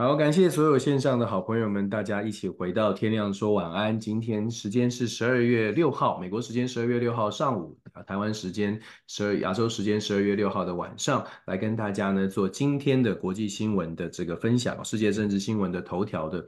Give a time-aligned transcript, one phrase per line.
[0.00, 4.00] 好，感谢所有线上的好朋友们，大家一起回到天亮说晚安。
[4.00, 16.46] 今天时间是十二月六号，美国时间十二月六号上午，台湾时间十二亚洲时间十二月六号的晚上，来跟大家呢做今天的国际新闻的这个分享，世界政治新闻的头条的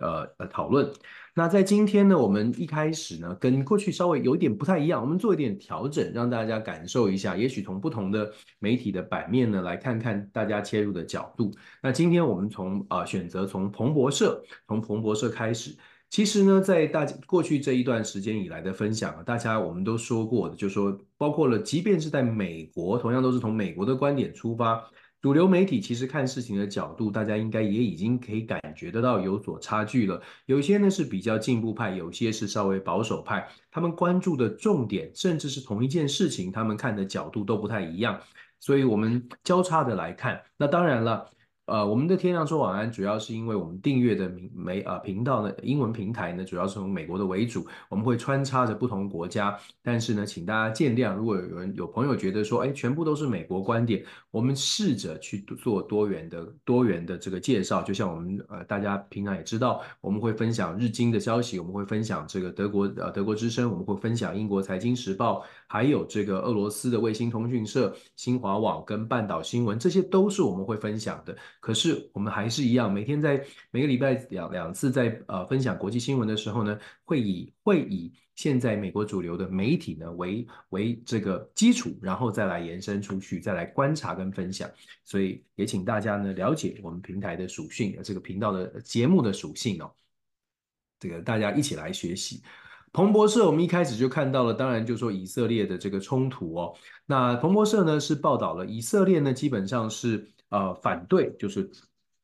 [0.00, 0.90] 呃呃讨论。
[1.36, 11.50] 那在今天呢，我们一开始呢，跟过去稍微有一点不太一样，我们做一点调整，让大家感受一下，也许从不同的媒体的版面呢，来看看大家切入的角度。
[11.82, 15.76] 那今天我们从啊、选择从彭博社，从彭博社开始。
[16.08, 24.88] 其实呢，在大家过去这一段时间以来的分享，大家我们都说过的，就说包括了，即便是在美国，同样都是从美国的观点出发。
[25.24, 30.20] 主流媒体其实看事情的角度，大家应该也已经可以感觉得到有所差距了。
[30.44, 33.48] 有些呢是比较进步派，有些是稍微保守派。
[33.70, 38.20] 他们关注的重点，甚至是同一件事情，他们看的角度都不太一样。
[38.60, 40.42] 所以我们交叉的来看。
[40.58, 41.30] 那当然了。
[41.66, 49.58] 呃，我们的天亮说晚安，主要是因为我们订阅的媒呃频道呢，英文平台呢，主要是从美国的为主，我们会穿插着不同国家。
[49.82, 57.80] 但是呢，请大家见谅，如果有人有朋友觉得说，哎，全部都是美国观点，我们试着去做多元的多元的这个介绍。
[57.80, 65.42] 就像我们呃，大家平常也知道，我们会分享日经的消息，我们会分享这个德国呃德国之声，我们会分享英国财经时报，
[65.74, 71.36] 还有这个俄罗斯的卫星通讯社新华网跟半岛新闻，这些都是我们会分享的。
[71.58, 84.70] 可是我们还是一样，每天在每个礼拜两两次在呃分享国际新闻的时候呢，会以会以现在美国主流的媒体呢为为这个基础，然后再来延伸出去，再来观察跟分享。
[85.04, 89.92] 所以也请大家呢了解我们平台的属性，这个频道的节目的属性哦，
[91.00, 92.44] 这个大家一起来学习。
[92.94, 96.72] 彭博社我们一开始就看到了，当然就说以色列的这个冲突哦，
[97.04, 100.26] 那彭博社呢是报道了以色列呢基本上是。
[100.50, 101.68] 呃，反对就是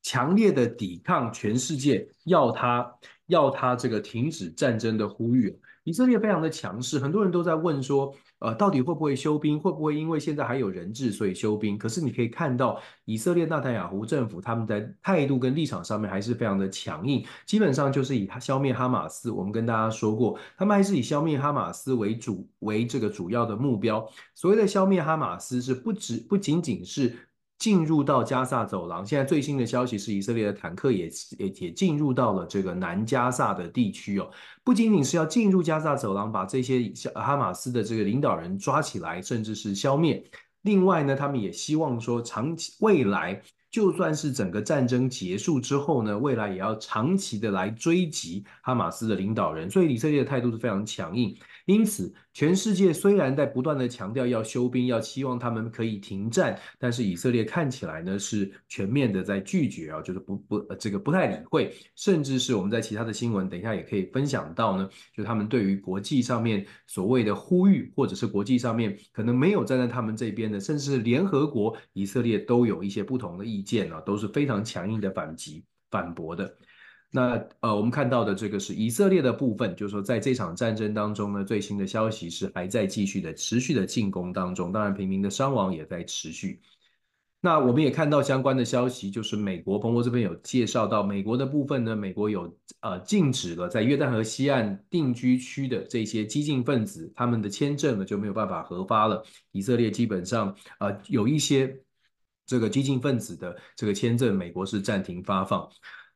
[0.03, 2.89] 强烈的抵抗，全世界要他
[3.27, 5.59] 要他这个停止战争的呼吁。
[5.91, 9.59] 以色列非常的强势，很多人都在问说，呃，到底会不会休兵？
[9.59, 11.77] 会不会因为现在还有人质，所以休兵？
[11.77, 19.33] 可是你可以看到，以色列纳坦雅胡政府他们在态度跟立场上面还是非常的强硬，基本上就是以消灭哈马斯。
[19.33, 24.09] 我们跟大家说过，他们还是以消灭哈马斯为主为这个主要的目标。
[24.37, 27.17] 所谓的消灭哈马斯，是不止不仅仅是。
[27.61, 34.29] 进入到加萨走廊，现在最新的消息是，以色列的坦克也也也进入到了这个南加萨的地区哦。
[34.65, 40.25] 不仅仅是要进入加萨走廊，把这些哈马斯的这个领导人抓起来，甚至是消灭。
[40.63, 43.39] 另外呢，他们也希望说，长期未来
[43.71, 49.71] 就算是整个战争结束之后呢，未来也要长期的来追击哈马斯的领导人。
[49.71, 51.37] 所以以色列的态度是非常强硬。
[51.67, 76.57] 因此，全世界虽然在不断的强调要休兵，要期望他们可以停战，但是以色列看起来呢是全面的在拒绝啊，就是不不这个不太理会，甚至是我们在其他的新闻等一下也可以分享到呢，就他们对于国际上面所谓的呼吁，或者是国际上面可能没有站在他们这边的，甚至是联合国，以色列都有一些不同的意见啊，都是非常强硬的反击反驳的。
[77.13, 86.61] 那呃，我们看到的这个是以色列的部分，就是说在这场战争当中呢，最新的消息是还在继续的持续的进攻当中，当然平民的伤亡也在持续。
[87.41, 99.25] 那我们也看到相关的消息，就是美国彭博这边有介绍到，美国的部分呢，美国有呃禁止了在约旦河西岸定居区的这些激进分子，他们的签证呢就没有办法核发了。
[99.53, 101.75] 以色列基本上呃有一些
[102.47, 105.67] 这个激进分子的这个签证，美国是暂停发放。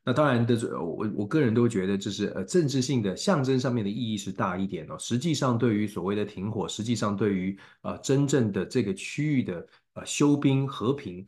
[0.04, 4.98] 那当然的，我我个人都觉得，就是呃政治性的象征上面的意义是大一点哦。
[4.98, 11.26] 实际上，对于所谓的停火，实际上对于呃真正的这个区域的呃休兵和平，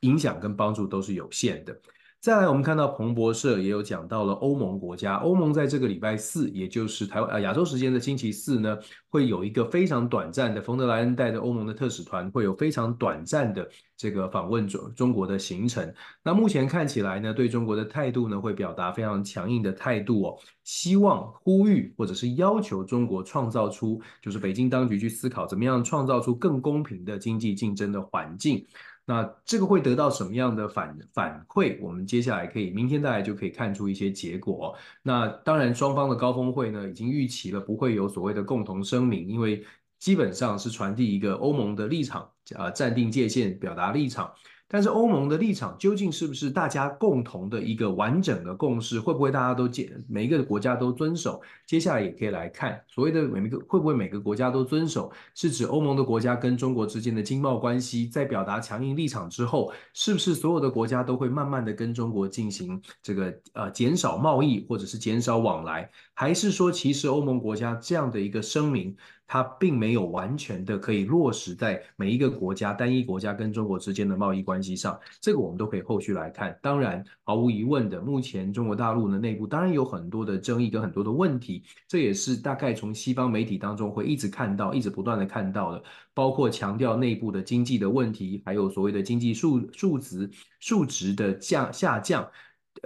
[0.00, 1.80] 影响跟帮助都是有限的。
[2.22, 8.78] 再来，我们看到彭博社也有讲到了欧盟国家，欧盟在这个礼拜四，也就是台湾呃亚洲时间的星期四呢，
[9.08, 15.92] 会有一个非常短暂的，冯德莱恩带着欧盟的特使团会有非常短暂的这个访问中中国的行程。
[16.22, 28.64] 那目前看起来呢，对中国的态度呢，会表达非常强硬的态度哦，希望呼吁或者是要求中国创造出，就是北京当局去思考怎么样创造出更公平的经济竞争的环境。
[29.04, 31.78] 那这个会得到什么样的反反馈？
[31.80, 34.76] 我们接下来可以明天大概就可以看出一些结果。
[35.02, 39.64] 那当然，双方的高峰会呢，已经预期了不会有所谓的共同声明，因为
[39.98, 44.32] 基本上是传递一个欧盟的立场，啊，暂定界限，表达立场。
[44.72, 48.98] 但是欧盟的立场究竟是不是大家共同的一个完整的共识？
[48.98, 51.42] 会不会大家都接每一个国家都遵守？
[51.66, 65.90] 接下来也可以来看所谓的每一个会不会每个国家都遵守，是指欧盟的国家跟中国之间的经贸关系，在表达强硬立场之后，是不是所有的国家都会慢慢的跟中国进行这个呃减少贸易或者是减少往来？
[66.14, 68.96] 还是说其实欧盟国家这样的一个声明？
[69.32, 76.54] 它并没有完全的可以落实在每一个国家、单一国家跟中国之间的贸易关系上，这个我们都可以后续来看。
[76.60, 85.82] 当然，毫无疑问的，目前中国大陆的内部当然有很多的争议跟很多的问题，这也是大概从西方媒体当中会一直看到、一直不断的看到的，
[86.12, 90.30] 包括强调内部的经济的问题，还有所谓的经济数数值
[90.60, 92.28] 数值的降下降。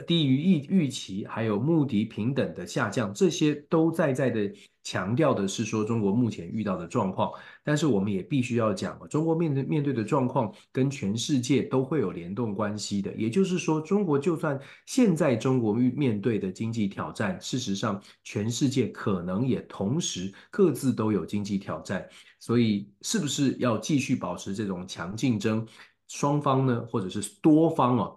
[0.06, 4.52] 低于预预期，还有穆迪平等的下降，这些都在在的
[4.82, 7.30] 强调的是说中国目前遇到的状况。
[7.64, 13.12] 但是我们也必须要讲，中国面对面对的状况跟全世界都会有联动关系的。
[13.14, 22.06] 也就是说，中国就算现在中国面对的经济挑战，事实上全世界可能也同时各自都有经济挑战。
[22.38, 25.66] 所以，是不是要继续保持这种强竞争？
[26.08, 28.10] 双方呢，或者是多方啊？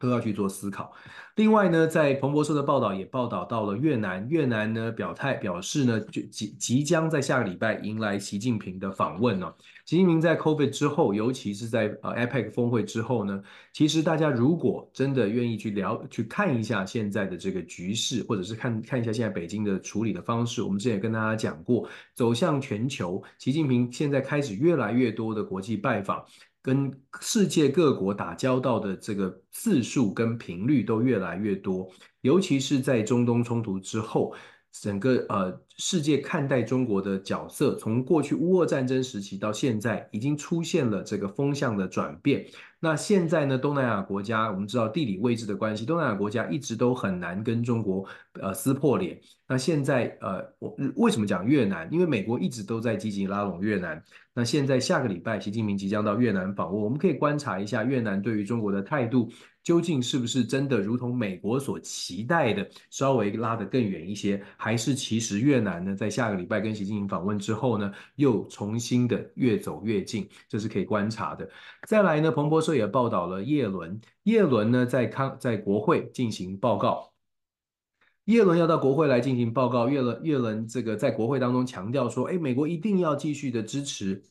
[0.00, 0.92] 都要去做思考。
[1.36, 9.52] 另外呢，在彭博社的报道也报道到了越南，越南呢表态表示呢，就即即将在下个礼拜迎来习近平的访问呢。
[9.84, 26.24] 习近平在 COVID 之后，尤其是在呃 APEC 峰会之后呢，其实大家如果真的愿意去聊去看一下现在的这个局势，或者是看看一下现在北京的处理的方式，我们之前也跟大家讲过，走向全球，习近平现在开始越来越多的国际拜访。
[26.66, 31.88] 跟世界各国打交道的这个次数跟频率都越来越多，
[32.22, 34.34] 尤其是在中东冲突之后，
[34.72, 42.46] 整个呃世界看待中国的角色，从过去乌俄战争时期到现在，已经出现了这个风向的转变。
[42.78, 49.18] 那现在呢，东南亚国家，我们知道地理位置的关系，东南亚国家一直都很难跟中国呃撕破脸。
[49.48, 51.88] 那现在呃，我为什么讲越南？
[51.90, 54.02] 因为美国一直都在积极拉拢越南。
[54.34, 59.30] 那现在下个礼拜，习近平即将到越南访问，我们可以观察一下越南对于中国的态度，
[59.62, 71.48] 究竟是不是真的如同美国所期待的，稍微拉得更远一些，还是其实越南呢，在下个礼拜跟习近平访问之后呢，又重新的越走越近，这是可以观察的。
[71.88, 77.12] 再来呢，彭博社也报道了叶伦，叶伦呢在康在国会进行报告。
[78.26, 84.22] 叶伦要到国会来进行报告，叶伦叶伦这个在国会当中强调说，哎，美国一定要继续的支持，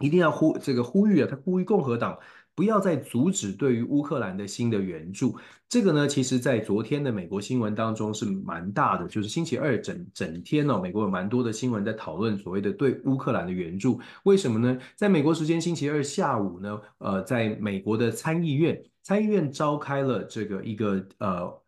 [0.00, 2.18] 一定要呼这个呼吁啊，他呼吁共和党
[2.58, 5.38] 不要再阻止对于乌克兰的新的援助。
[5.68, 14.00] 这个呢，其实在昨天的美国新闻当中是蛮大的，就是星期二整整天哦，美国有蛮多的新闻在讨论所谓的对乌克兰的援助。
[14.24, 14.76] 为什么呢？
[14.96, 21.62] 在美国时间星期二下午呢，呃，在美国的参议院，参议院召开了这个一个呃。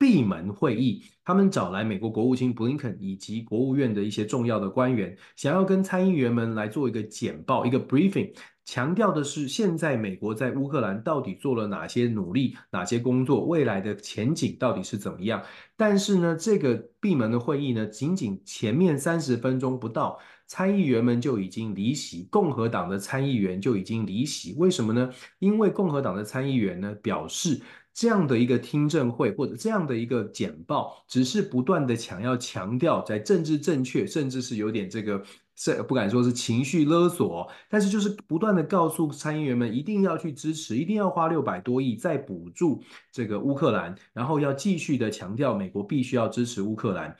[0.00, 8.32] 闭门会议，他们找来美国国务卿布林肯以及国务院的一些重要的官员，想要跟参议员们来做一个简报，一个 briefing，
[8.68, 15.42] 强调的是现在美国在乌克兰到底做了哪些努力，哪些工作，未来的前景到底是怎么样。
[15.74, 24.52] 但是呢，这个闭门的会议呢，仅仅前面三十分钟不到，参议员们就已经离席，共和党的参议员就已经离席。
[24.58, 25.10] 为什么呢？
[25.38, 27.58] 因为共和党的参议员呢表示。
[27.94, 35.20] 这样的一个听证会或者这样的一个简报，只是不断的强要强调在政治正确，甚至是有点这个
[35.60, 47.16] 是不敢说是情绪勒索，但是就是不断的告诉参议员们一定要去支持，一定要花六百多亿再补助这个乌克兰，然后要继续的强调美国必须要支持乌克兰。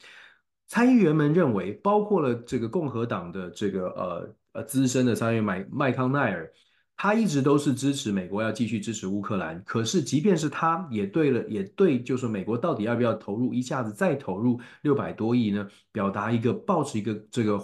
[0.68, 6.48] 参议员们认为，包括了这个共和党的这个呃呃资深的参议员麦麦康奈尔。
[7.00, 15.64] 他一直都是支持美国要继续支持乌克兰，可是即便是他也对了，也对，就是美国到底要不要投入一下子再投入六百多亿呢？
[15.92, 17.56] 表达一个抱持一个这个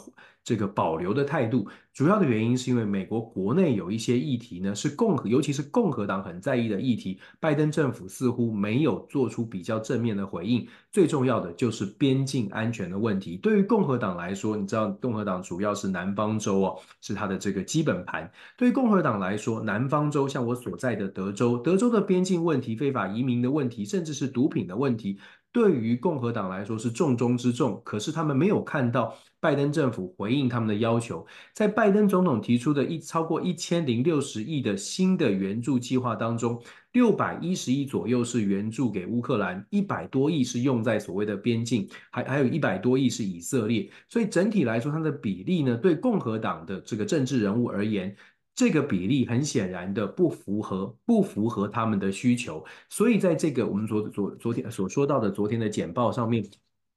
[0.44, 1.66] 这个保留的态度。
[1.92, 10.66] 主要的原因是因为美国国内有一些议题呢，是共和，尤其是共和党很在意的议题，拜登政府似乎没有做出比较正面的回应。
[10.90, 13.36] 最重要的就是边境安全的问题。
[13.36, 18.28] 对于共和党来说，你知道共和党主要是南方州哦，是它的这个基本盘。
[18.58, 25.16] 对于共和党来说，南方州像我所在的德州，德州的边境问题、非法移民的问题，甚至是毒品的问题。
[25.52, 31.26] 对于共和党来说是重中之重，可是他们没有看到拜登政府回应他们的要求。
[31.52, 36.58] 在拜登总统提出的一超过一千零六十亿的新的援助计划当中，
[36.92, 43.90] 六百一十亿左右是援助给乌克兰，一百多亿是用在所谓的边境，还还有一百多亿是以色列。
[44.08, 48.16] 所以整体来说，它的比例呢，对共和党的这个政治人物而言。
[48.56, 56.40] 这个比例很显然的不符合，不符合他们的需求，所以在这个我们昨昨昨天所说到的昨天的简报上面，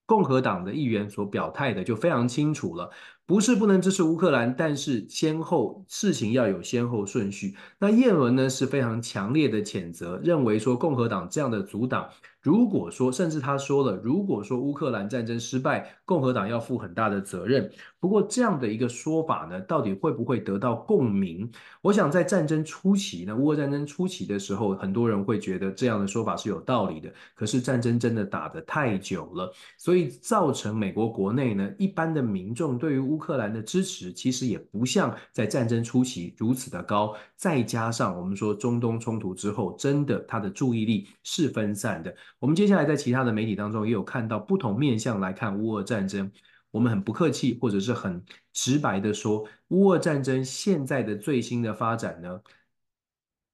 [0.07, 2.89] 共和党的议员所表态的就非常清楚了。
[3.27, 7.55] 不是不能支持乌克兰，但是先后事情要有先后顺序。
[7.77, 12.07] 那叶伦呢是非常强烈的谴责，认为说共和党这样的阻挡，
[12.47, 17.69] 如果说甚至他说了，如果说乌克兰战争失败，共和党要负很大的责任。
[17.99, 21.51] 不过这样的一个说法呢，到底会不会得到共鸣？
[21.81, 27.11] 我想在战争初期呢，乌俄战争初期的时候，很多人会觉得这样的说法是有道理的。
[27.35, 42.15] 可是战争真的打得太久了，所以造成美国国内呢，一般的民众对于乌乌克兰的支持其实也不像在战争初期如此的高，再加上我们说中东冲突之后，真的他的注意力是分散的。
[42.39, 46.31] 我们接下来在其他的媒体当中也有看到不同面向来看乌俄战争，
[46.71, 52.41] 我们很不客气或者是很直白的说，乌俄战争现在的最新的发展呢，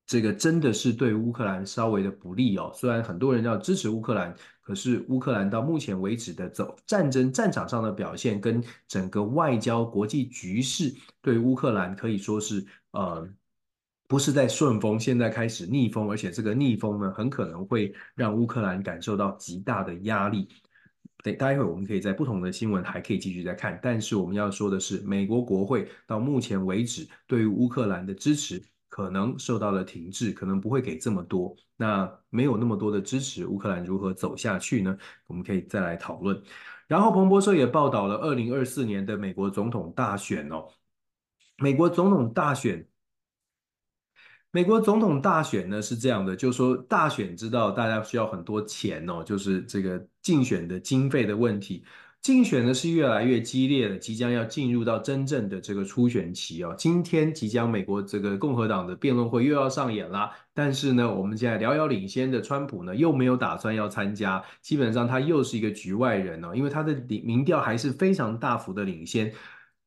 [0.05, 2.71] 这个真的是对乌克兰稍微的不利哦。
[2.73, 4.35] 虽然很多人要支持乌克兰。
[4.65, 10.89] 可是乌克兰到目前为止的走战争战场上的表现，跟整个外交国际局势，
[11.21, 13.27] 对乌克兰可以说是呃
[14.07, 20.47] 不是在顺风，现在开始逆风，而且这个逆风呢，很可能会让乌克兰感受到极大的压力。
[21.23, 28.63] 对，待会我们可以在不同的新闻还可以继续再看，但是我们要说的是，美国国会到目前为止对于乌克兰的支持。
[28.95, 31.55] 可能受到了停滞，可能不会给这么多。
[31.75, 34.95] 那没有那么多的支持，乌克兰如何走下去呢？
[35.25, 36.39] 我们可以再来讨论。
[36.87, 40.67] 然后彭博社也报道了二零二四年的美国总统大选哦。
[41.57, 42.87] 美国总统大选，
[44.55, 51.83] 美国总统大选呢是这样的，就是说大选知道大家需要很多钱哦，就是这个竞选的经费的问题。
[52.21, 56.75] 竞选呢是越来越激烈的，即将要进入到真正的这个初选期哦。
[56.77, 66.93] 今天即将美国这个共和党的辩论会又要上演啦，但是呢，我们现在遥遥领先的川普呢又没有打算要参加，基本上他又是一个局外人哦，因为他的
[67.23, 69.33] 民调还是非常大幅的领先。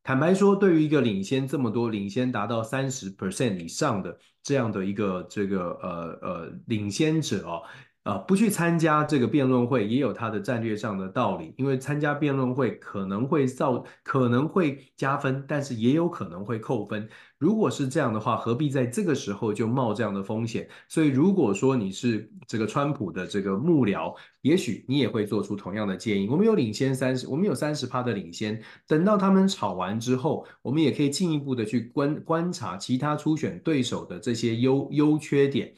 [0.07, 7.61] 坦白说，对于一个领先这么多，领先达到三十 percent 以上的这样的一个这个呃呃领先者哦。
[8.07, 17.09] 啊，不去参加这个辩论会也有它的战略上的道理，因为参加辩论会可能会造，可能会加分，但是也有可能会扣分。
[17.37, 20.69] 如果是这样的话，何必在这个时候就冒这样的风险？
[20.87, 26.29] 所以，如果说你是这个川普的这个幕僚，也许你也会做出同样的建议。
[26.29, 35.75] 我们有领先三十，我们有三十趴的领先，等到他们吵完之后，我们也可以进一步的去观观察其他初选对手的这些优优缺点。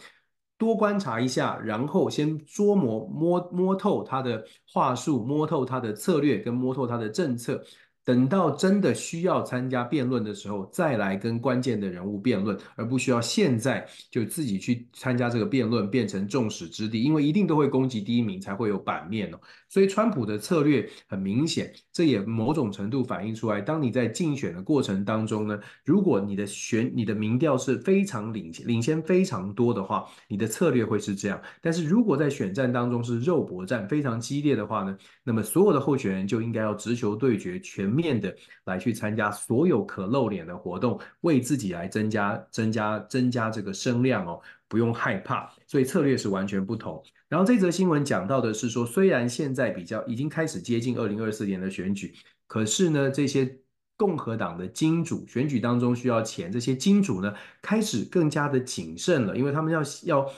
[0.58, 7.62] 多观察一下，然后先琢磨摸摸透他的话术，摸透他的策略，跟摸透他的政策。
[8.08, 19.38] 等到真的需要参加辩论的时候，再来跟关键的人物辩论，而不需要现在就自己去参加这个辩论，变成众矢之的，因为一定都会攻击第一名，才会有版面哦。
[19.68, 31.38] 所以，川普的策略很明显，这也某种程度反映出来，当你在竞选的过程当中呢，如果你的选你的民调是非常领先领先非常多的话，你的策略会是这样。
[31.60, 45.52] 但是如果在选战当中是肉搏战非常激烈的话呢，那么所有的候选人就应该要直球对决，全面的来去参加所有可露脸的活动，为自己来增加增加增加这个声量哦，不用害怕。
[45.66, 47.02] 所以策略是完全不同。
[47.28, 52.14] 然后这则新闻讲到的是说，虽然现在比较已经开始接近二零二四年的选举，
[52.46, 53.58] 可是呢，这些
[53.96, 60.32] 共和党的金主选举当中需要钱，这些金主呢开始更加的谨慎了，因为他们要要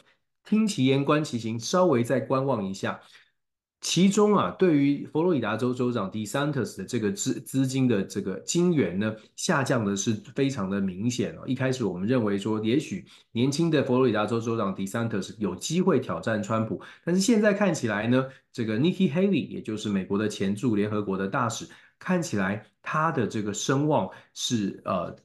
[0.44, 2.98] 听其言观其行，稍微再观望一下。
[3.80, 11.42] 其中啊，对于佛罗里达州州长 DeSantis 的这个资资金的这个金源呢，下降的是非常的明显哦。
[11.46, 21.66] 一开始我们认为说，也许年轻的佛罗里达州州长 DeSantis 有机会挑战川普，但是现在看起来呢，这个 Nikki Haley，也就是美国的前驻联合国的大使，
[21.98, 25.16] 看起来他的这个声望是呃。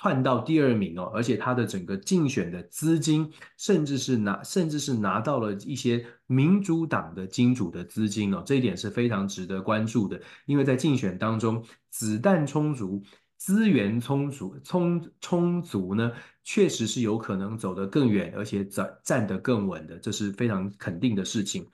[0.00, 10.20] 窜到第二名哦，而且他的整个竞选的资金，甚至是拿，甚至是拿到了一些民主党的金主的资金哦，这一点是非常值得关注的。
[10.46, 13.02] 因为在竞选当中，子弹充足、
[13.36, 16.12] 资源充足、充充足呢，
[16.44, 21.66] 确实是有可能走得更远，而且站站得更稳的，这是非常肯定的事情。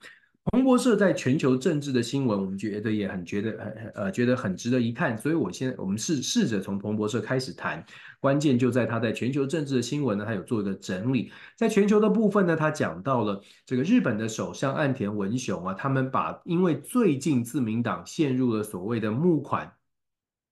[0.51, 7.83] 彭博社在全球政治的新闻，我们觉得也很觉得很呃觉得很值得一看，所以我现在我们试试着从彭博社开始谈，
[8.21, 19.73] 关键就在他在全球政治的新闻呢，他有做一个整理，在全球的部分呢，他讲到了这个日本的首相岸田文雄啊，他们把因为最近自民党陷入了所谓的募款。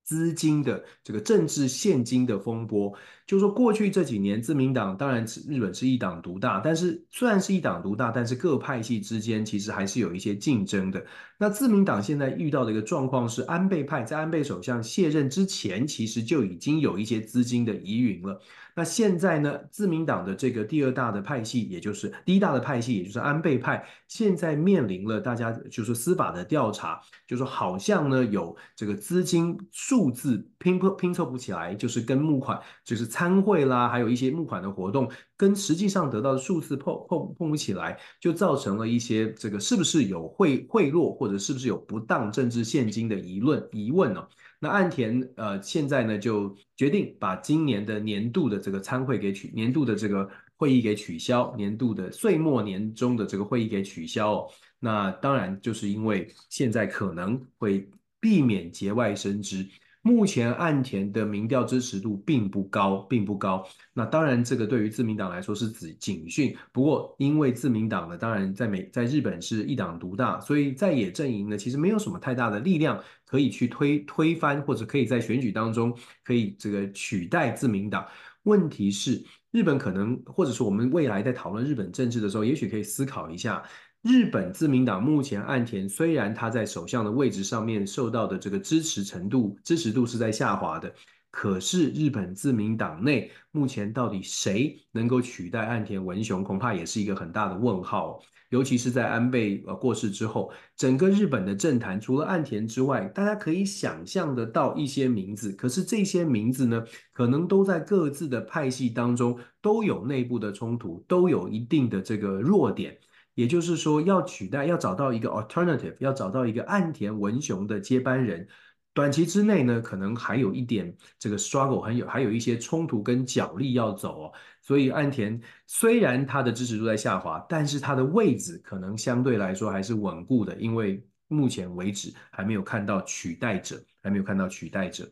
[0.04, 2.92] 资金的这个政治现金的风波，
[3.26, 11.04] 就是说过去这几年，自民党当然日本是一党独大，但是虽然是一党独大，但是各派系之间其实还是有一些竞争的。
[11.38, 18.40] 那自民党现在遇到的一个状况是，安倍派在安倍首相卸任之前，其实就已经有一些资金的疑云了。
[18.74, 44.26] 那现在呢，自民党的这个第二大的派系，也就是第一大的派系，也就是安倍派，现在面临了大家就是司法的调查，就是好像呢有这个资金数字拼不拼凑不起来，就是跟募款，就是参参会啦，还有一些募款的活动，跟实际上得到的数字碰碰碰不起来，就造成了一些这个是不是有贿贿赂，或者是不是有不当政治献金的疑论疑问呢？
[44.58, 54.48] 那岸田呃现在呢就决定把今年的年度的这个参会给取年度的这个会议给取消，年度的岁末年终的这个会议给取消哦。
[54.80, 57.88] 那当然就是因为现在可能会
[58.18, 59.64] 避免节外生枝。
[60.02, 63.64] 目前岸田的民调支持度并不高，并不高。
[63.94, 66.54] 那当然，这个对于自民党来说是指警讯。
[66.72, 78.04] 不过，因为自民党呢，当然在美在日本是一党独大，所以在野阵营呢，其实没有什么太大的力量可以去推推翻，或者可以在选举当中可以这个取代自民党。
[78.42, 83.62] 问题是，日本可能，或者是我们未来在讨论日本政治的时候，也许可以思考一下。
[84.02, 90.92] 日本自民党目前岸田虽然他在首相的位置上面受到的这个支持程度、支持度是在下滑的，
[91.30, 98.20] 可是日本自民党内目前到底谁能够取代岸田文雄，恐怕也是一个很大的问号。
[98.50, 112.98] 尤其是在安倍呃过世之后，整个日本的政坛除了岸田之外，大家可以想象得到一些名字，可是这些名字呢，可能都在各自的派系当中都有内部的冲突，都有一定的这个弱点。
[113.34, 118.46] 也就是说，要取代，要找到一个 alternative，要找到一个岸田文雄的接班人，
[118.92, 124.32] 短期之内呢，可能还有一点这个 struggle，还有还有一些冲突跟角力要走哦。
[124.60, 135.10] 所以岸田虽然他的支持度在下滑，但是他的位置可能相对来说还是稳固的，因为目前为止还没有看到取代者，还没有看到取代者。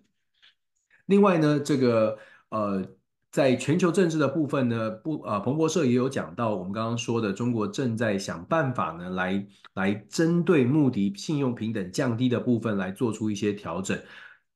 [1.06, 2.18] 另外呢，这个
[2.50, 2.87] 呃。
[3.31, 13.99] 在全球政治的部分呢，不，呃，彭博社也有讲到，我们刚刚说的，中国正在想办法呢，来来针对穆迪信用平等降低的部分来做出一些调整。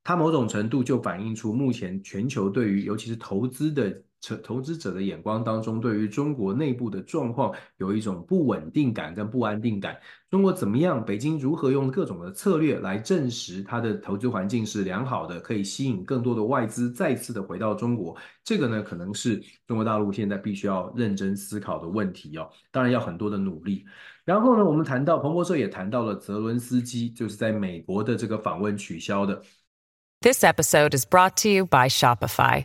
[0.02, 4.02] 它某种程度就反映出目前全球对于尤其是投资的。
[4.42, 9.98] 投资者的眼光当中，对于中国内部的状况有一种不稳定感跟不安定感。
[10.30, 11.04] 中国怎么样？
[11.04, 18.16] 北京如何用各种的策略来证实它的投资环境是良好的，可以吸引更多的外资再次的回到中国？
[18.42, 22.48] 这个呢，可能是中国大陆现在必须要认真思考的问题哦。
[22.72, 23.84] 当然要很多的努力。
[24.24, 29.42] 然后呢，我们谈到彭博社也谈到了泽伦斯基，就是在美国的这个访问取消的。
[30.20, 32.64] This episode is brought to you by Shopify.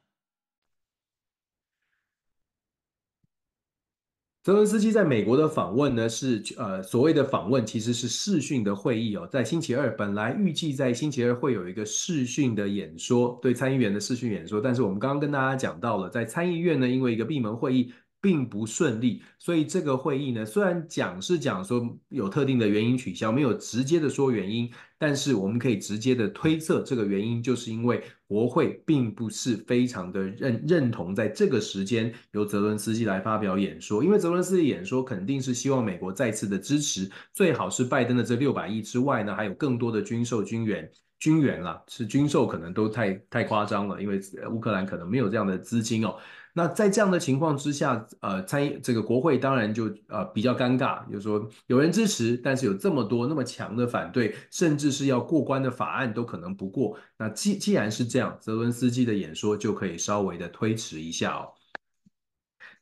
[4.43, 17.93] 泽伦斯基在美国的访问呢，是呃所谓的访问其实是视讯的会议哦，在星期二本来预计在星期二会有一个视讯的演说，对参议员的视讯演说，但是我们刚刚跟大家讲到了，在参议院呢，因为一个闭门会议。
[18.21, 40.87] 并不顺利，所以这个会议呢，虽然讲是讲说有特定的原因取消，没有直接的说原因，但是我们可以直接的推测，这个原因就是因为国会并不是非常的认认同在这个时间由泽伦斯基来发表演说，因为泽伦斯基演说肯定是希望美国再次的支持，最好是拜登的这六百亿之外呢，还有更多的军售军援。
[41.19, 44.19] 军援啦，是军售可能都太太夸张了，因为
[44.51, 46.15] 乌克兰可能没有这样的资金哦。
[46.53, 56.97] 那在这样的情况之下，呃，参议这个国会当然就呃比较尴尬，就是说有人支持，但是有这么多那么强的反对，甚至是要过关的法案都可能不过。
[57.17, 61.47] 那既既然是这样，泽伦斯基的演说就可以稍微的推迟一下哦。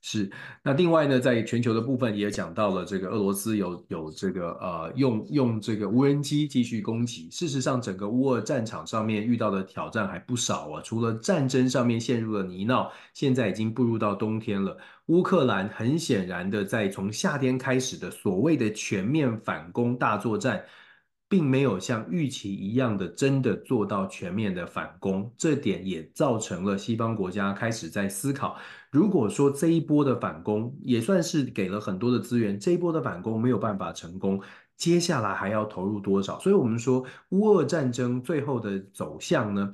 [0.01, 0.31] 是，
[0.63, 7.29] 那另外呢，在全球的部分也讲到了，这个俄罗斯有有这个呃用用这个无人机继续攻击。
[7.29, 10.81] 事实上，整个乌俄战场上面遇到的挑战还不少啊。
[10.81, 14.77] 除了战争上面陷入了泥淖，现在已经步入到冬天了。
[15.07, 20.63] 乌克兰很显然的在从夏天开始的所谓的全面反攻大作战。
[21.29, 28.57] 并没有像预期一样的真的做到全面的反攻，这点也造成了西方国家开始在思考，
[28.89, 34.41] 如果说这一波的反攻也算是给了很多的资源，这一波的反攻没有办法成功，
[34.75, 36.39] 接下来还要投入多少？
[36.39, 39.71] 所以我们说乌俄战争最后的走向呢，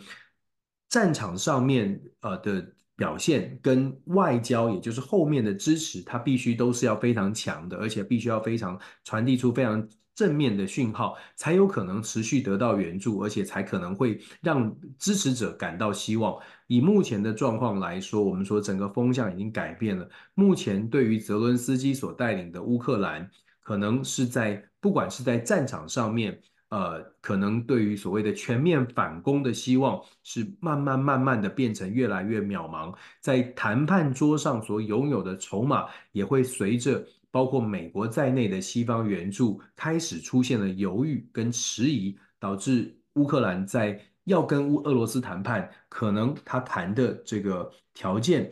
[0.90, 9.88] 战场上面呃的表现跟外交，也就是后面的支持，它必须都是要非常强的，而且必须要非常传递出非常。
[10.16, 16.36] 正面的讯号才有可能持续得到援助，而且才可能会让支持者感到希望。
[16.68, 20.10] 以目前的状况来说，我们说整个风向已经改变了。
[20.34, 32.96] 目前对于泽伦斯基所带领的乌克兰，可能是在不管是在战场上面，呃，可能对于所谓的全面反攻的希望，是慢慢慢慢的变成越来越渺茫。
[33.20, 37.06] 在谈判桌上所拥有的筹码，也会随着。
[37.36, 48.50] 包括美国在内的西方援助开始出现了犹豫跟迟疑，导致乌克兰在要跟乌俄罗斯谈判，可能他谈的这个条件，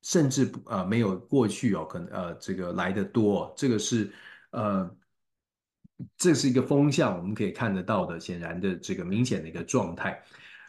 [0.00, 4.10] 甚至不呃没有过去哦，可能呃这个来的多，这个是
[4.52, 4.90] 呃
[6.16, 10.18] 这是一个风向，我们可以看得到的，显然的这个明显的一个状态。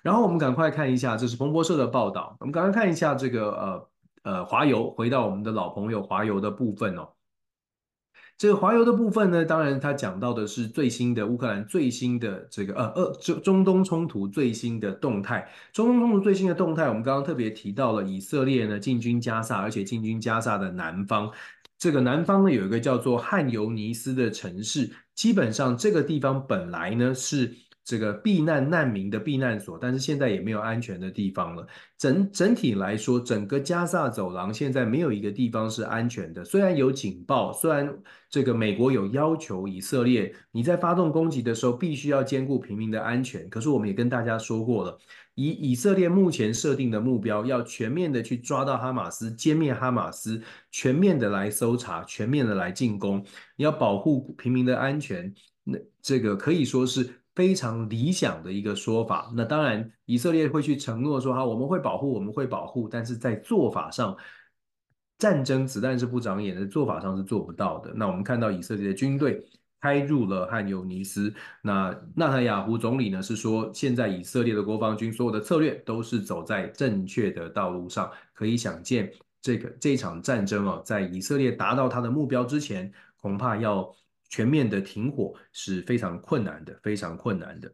[0.04, 3.90] 然后我们赶快看一下，这是彭博社的报道，我们赶快看一下这个呃
[4.24, 7.15] 呃华油，回到我们的老朋友华油的部分哦。
[8.38, 15.50] 这个华油的部分呢，当然他讲到的是最新的乌克兰最新的这个呃呃中中东冲突最新的动态。
[15.72, 21.32] 中东冲突最新的动态，我们刚刚特别提到了以色列呢进军加萨，而且进军加萨的南方。
[21.78, 27.54] 这个南方呢有一个叫做汉尤尼斯的城市，基本上这个地方本来呢是。
[27.86, 31.66] 这个避难难民的避难所，但是现在也没有安全的地方了。
[32.00, 36.44] 整整体来说，整个加萨走廊现在没有一个地方是安全的。
[36.44, 37.96] 虽然有警报，虽然
[38.28, 44.98] 这个美国有要求以色列你在发动攻击的时候必须要兼顾平民的安全，可是我们也跟大家说过了，
[45.36, 53.24] 以以色列目前设定的目标，要全面的去抓到哈马斯，歼灭哈马斯，全面的来搜查，全面的来进攻，
[53.56, 55.32] 你要保护平民的安全，
[55.64, 57.08] 那这个可以说是。
[57.36, 64.16] 非常理想的一个说法，那当然以色列会去承诺说哈，我们会保护，我们会保护，但是在做法上，
[65.18, 67.92] 战争子弹是不长眼的，做法上是做不到的。
[67.94, 69.46] 那我们看到以色列的军队
[69.82, 83.94] 开入了汉尤尼斯，那纳塔雅胡总理呢是说，现在以色列的国防军所有的策略都是走在正确的道路上，可以想见这个这场战争哦，在以色列达到他的目标之前，恐怕要。
[84.30, 87.74] 全面的停火是非常困难的，非常困难的。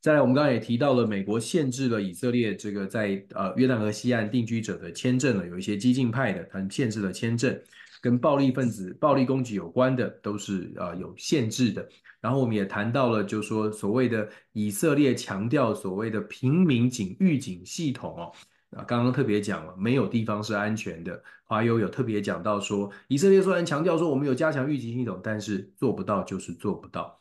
[0.00, 7.58] 再来，我们刚刚也提到了，美国限制了以色列这个在呃约旦河西岸定居者的签证了，有一些激进派的，他们限制了签证，
[8.00, 11.88] 跟暴力分子、暴力攻击有关的都是呃有限制的。
[12.20, 18.32] 然后我们也谈到了，就是说所谓的以色列强调所谓的平民警预警系统哦。
[18.76, 21.22] 啊，刚刚特别讲了，没有地方是安全的。
[21.44, 27.18] 华友有特别讲到说，以色列虽然强调说我们有加强预警系统，但是做不到就是做不到。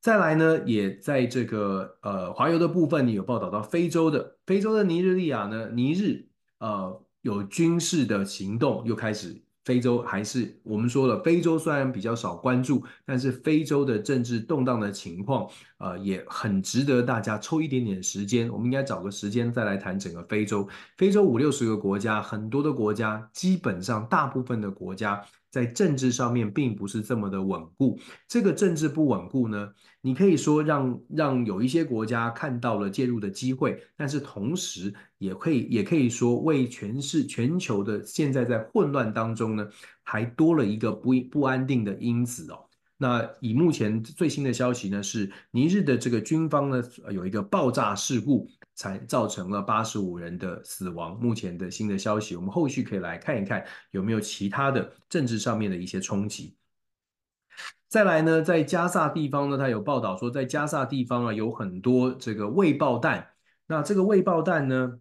[0.00, 6.28] 再来呢，也在这个呃华油的部分，你有报道到非洲的非洲的尼日利亚呢，尼日
[6.58, 9.43] 呃有军事的行动又开始。
[9.64, 15.48] 非洲还是我们说了，非洲虽然比较少关注，但是非洲的政治动荡的情况，
[15.78, 18.50] 呃，也很值得大家抽一点点时间。
[18.50, 20.68] 我们应该找个时间再来谈整个非洲。
[20.96, 25.22] 非洲五六十个国家，很多的国家，基本上大部分的国家。
[25.54, 39.68] 在政治上面并不是这么的稳固，这个政治不稳固呢，你可以说让让有一些国家看到了介入的机会，但是同时也可以也可以说为全世全球的现在在混乱当中呢，
[40.02, 42.58] 还多了一个不不安定的因子哦。
[42.96, 48.48] 那以目前最新的消息呢，是尼日的这个军方呢有一个爆炸事故。
[48.74, 51.18] 才造成了八十五人的死亡。
[51.18, 56.56] 目前的新的消息，我们后续可以来看一看有没有其他的政治上面的一些冲击。
[57.88, 63.30] 再来呢，在加萨地方呢，他有报道说，在加萨地方啊，有很多这个未爆弹。
[63.66, 64.98] 那这个未爆弹呢，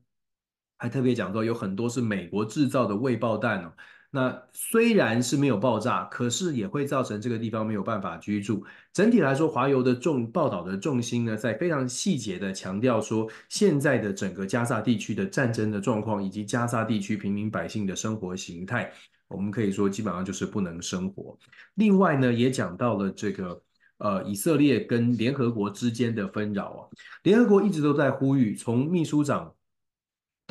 [0.78, 3.74] 还特别讲到有很多是美国制造的未爆弹哦。
[4.16, 8.64] 那虽然是没有爆炸，可是也会造成这个地方没有办法居住。
[8.94, 18.92] 整体来说，华邮的重报道的重心呢，在非常细节的强调说，现在的整个加萨地区的战争的状况，以及加萨地区平民百姓的生活形态。
[19.30, 21.36] 我们可以说，基本上就是不能生活。
[21.74, 23.60] 另外呢，也讲到了这个
[23.98, 26.82] 呃，以色列跟联合国之间的纷扰啊。
[27.24, 29.52] 联合国一直都在呼吁，从秘书长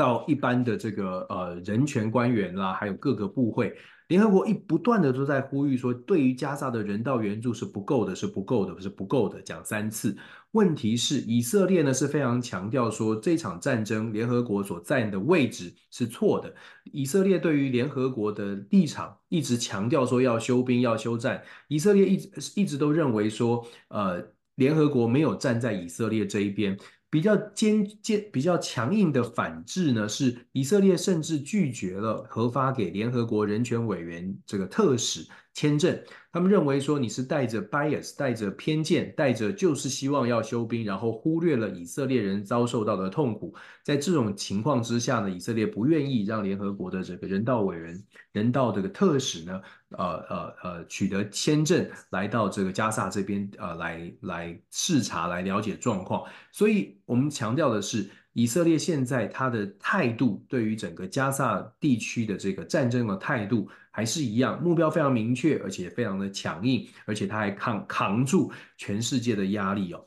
[0.03, 3.73] 到一般的这个呃人权官员啦，还有各个部会。
[4.09, 10.15] 联合国一不断的都在呼吁说，对于加萨的人道援助是不够的，是不够的，是不够的，讲三次。
[10.51, 16.53] 问题是以色列呢是非常强调说，这场战争联合国所占的位置是错的。
[16.93, 24.23] 以色列对于联合国的立场一直强调说要休兵要休战，以色列一直一直都认为说，呃，
[24.57, 26.77] 联合国没有站在以色列这一边。
[27.13, 35.99] 比较坚坚、比较强硬的反制呢，是以色列甚至拒绝了核发给联合国人权委员这个特使签证。
[36.33, 43.55] 他们认为说你是带着 bias、带着偏见、带着就是希望要休兵，然后忽略了以色列人遭受到的痛苦。
[43.83, 49.61] 在这种情况之下呢，以色列不愿意让联合国的这个人道委员、人道这个特使呢，
[49.91, 56.25] 呃呃呃，取得签证来到这个加萨这边，呃，来来视察、来了解状况。
[56.51, 63.69] 所以，我们强调的是，以色列现在他的态度对于整个加萨地区的这个战争的态度。
[63.93, 70.05] 还是一样，目标非常明确，而且非常的强硬，而且他还抗扛住全世界的压力哦。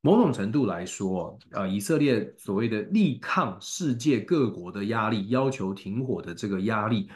[0.00, 7.10] 某种程度来说，呃，以色列所谓的力抗世界各国的压力，要求停火的这个压力，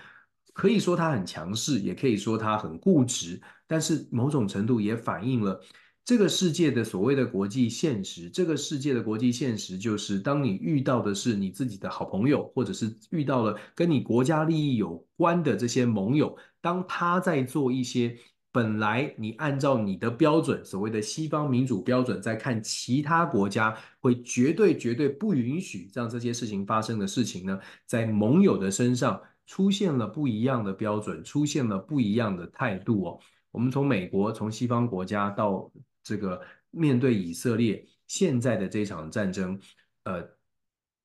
[0.53, 5.63] 可以说它很强势，也可以说它很固执，但是某种程度也反映了。
[6.05, 18.17] 这个世界的所谓的国际现实，这个世界的国际现实就是，当你遇到的是你自己的好朋友，或者是遇到了跟你国家利益有关的这些盟友，当他在做一些
[18.51, 33.21] 本来你按照你的标准，所谓的西方民主标准，在看其他国家会绝对绝对不允许让这些事情发生的事情呢，在盟友的身上出现了不一样的标准，出现了不一样的态度哦。
[33.53, 35.71] 我们从美国，从西方国家到
[36.03, 39.59] 这个面对以色列现在的这场战争，
[40.05, 40.23] 呃，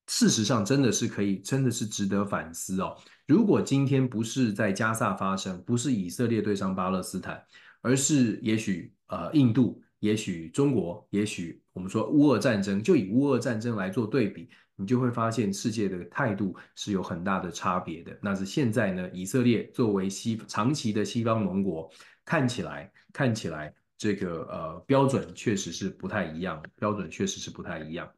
[0.07, 2.97] 事实上真的是可以，真的是值得反思哦。
[3.25, 7.41] 如果今天不是在加萨发生，不是以色列对上巴勒斯坦，
[7.81, 18.17] 而是也许呃印度，也许中国，也许我们说乌俄战争，就以乌俄战争来做对比，你就会发现世界的态度是有很大的差别的。
[18.21, 21.91] 那是现在呢，以色列作为西长期的西方盟国，
[22.23, 23.73] 看起来看起来。
[23.97, 28.09] 这个呃标准确实是不太一样，标准确实是不太一样。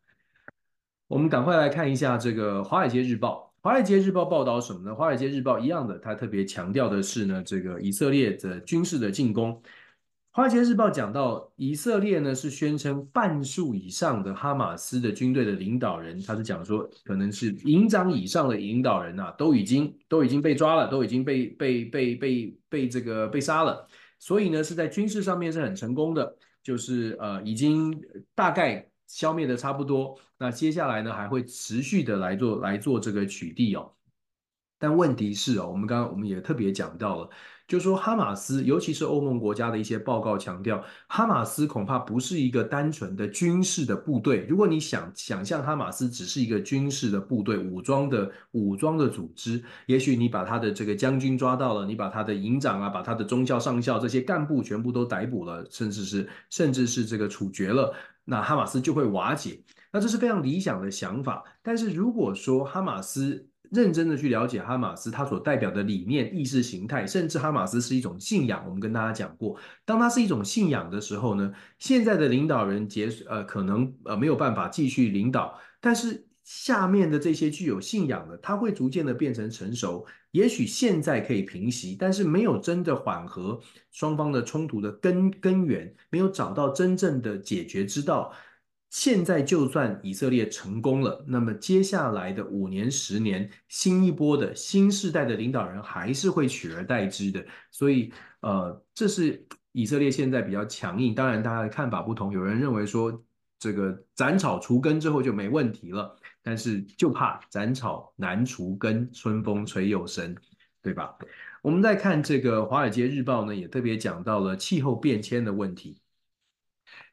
[1.08, 3.54] 我们赶快来看一下这个《华尔街日报》。
[3.64, 4.92] 《华尔街日报》报道什么呢？
[4.96, 9.54] 《华尔街日报》一样的，它特别强调的是呢，这个以色列的军事的进攻。
[10.32, 23.88] 《华尔街日报》讲到，以色列呢是宣称半数以上的哈马斯的军队的领导人，他是讲说可能是营长以上的领导人啊，都已经都已经被抓了，都已经被被被被被这个被杀了。
[24.20, 28.00] 所以呢，是在军事上面是很成功的，就是呃，已经
[28.36, 30.20] 大概消灭的差不多。
[30.38, 33.96] 那接下来呢，还会持续的来做来做这个取缔哦。
[34.78, 37.30] 但问题是哦，我们刚刚我们也特别讲到了。
[37.70, 44.44] 就说哈马斯，尤其是欧盟国家的一些报告强调，哈马斯恐怕不是一个单纯的军事的部队。
[44.50, 57.94] 如果你想想象哈马斯只是一个军事的部队，武装的武装的组织，也许你把他的这个将军抓到了，你把他的营长啊，把他的中校上校这些干部全部都逮捕了，甚至是甚至是这个处决了，
[58.26, 59.64] 那哈马斯就会瓦解。
[59.92, 61.44] 那这是非常理想的想法。
[61.62, 68.64] 但是如果说哈马斯，认真的去了解哈马斯，它所代表的理念、意识形态，甚至哈马斯是一种信仰。
[68.66, 80.06] 我们跟大家讲过，当它是一种信仰的时候呢，现在的领导人结呃可能呃没有办法继续领导，但是下面的这些具有信仰的，他会逐渐的变成成熟。
[80.32, 83.60] 也许现在可以平息，但是没有真的缓和
[83.92, 88.32] 双方的冲突的根根源，没有找到真正的解决之道。
[88.90, 97.46] 现在就算以色列成功了，那么接下来的五年、十年，新一波的新世代的领导人还是会取而代之的。
[97.72, 101.14] 所以，呃，这是以色列现在比较强硬。
[101.14, 103.24] 当然，大家的看法不同，有人认为说
[103.60, 110.36] 这个斩草除根之后就没问题了，但是就怕斩草难除根，春风吹又生，
[110.82, 111.16] 对吧？
[111.62, 116.02] 我们再看这个《华尔街日报》呢，也特别讲到了气候变迁的问题。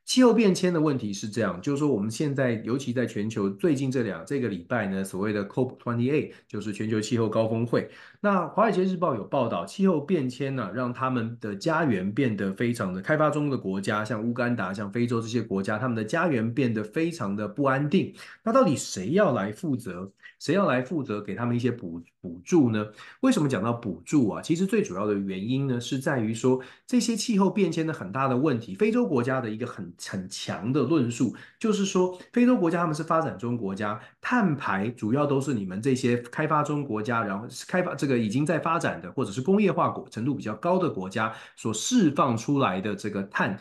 [0.06, 7.90] 气候变迁的问题是这样，就是说我们现在，尤其在全球最近这两这个礼拜呢，所谓的 COP twenty eight，就是全球气候高峰会。
[8.26, 18.12] 那《华尔街日报》有报道，气候变迁呢，让他们的家园变得非常的开发中的国家，像乌干达、像非洲这些国家，他们的家园变得非常的不安定。
[18.42, 20.10] 那到底谁要来负责？
[20.38, 22.86] 谁要来负责给他们一些补补助呢？
[23.20, 24.42] 为什么讲到补助啊？
[24.42, 28.74] 其实最主要的原因呢，是在于说这些气候变迁的很大的问题。
[28.74, 43.58] 非洲国家的一个很很强的论述，就是说非洲国家他们是发展中国家，碳排主要都是你们这些开发中国家，然后开发这个已经在发展的或者是工业化程度比较高的国家所释放出来的这个碳。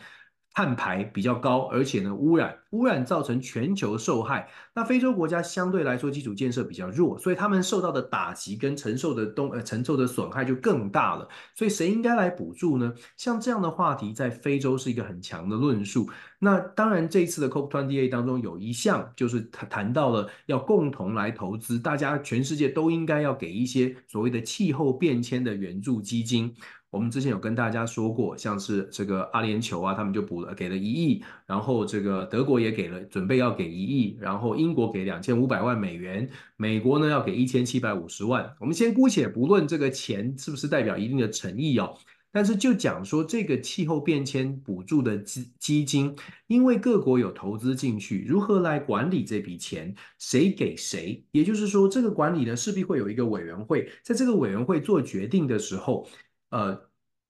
[0.56, 4.48] 碳排比较高，而且呢，污染污染造成全球受害。
[4.74, 11.28] 那非洲国家相对来说基础建设比较弱，所以他们受到的打击跟承受的东呃承受的损害就更大了。
[11.54, 12.90] 所以谁应该来补助呢？
[13.18, 16.08] 像这样的话题在非洲是一个很强的论述。
[16.38, 26.54] 那当然，这一次的 COP28 当中有一项就是谈谈到了要共同来投资，大家全世界都应该要给一些所谓的气候变迁的援助基金。
[26.96, 38.50] 我们之前有跟大家说过，像是这个阿联酋啊，他们就补了给了一亿，然后这个德国也给了，准备要给一亿，然后英国给两千五百万美元，美国呢要给一千七百五十万。
[38.58, 41.94] 我们先姑且不论这个钱是不是代表一定的诚意哦，
[42.32, 51.22] 但是就讲说这个气候变迁补助的基基金，因为各国有投资进去，如何来管理这笔钱，谁给谁？
[51.32, 56.08] 也就是说，这个管理呢势必会有一个委员会，在这个委员会做决定的时候。
[56.50, 56.80] 呃，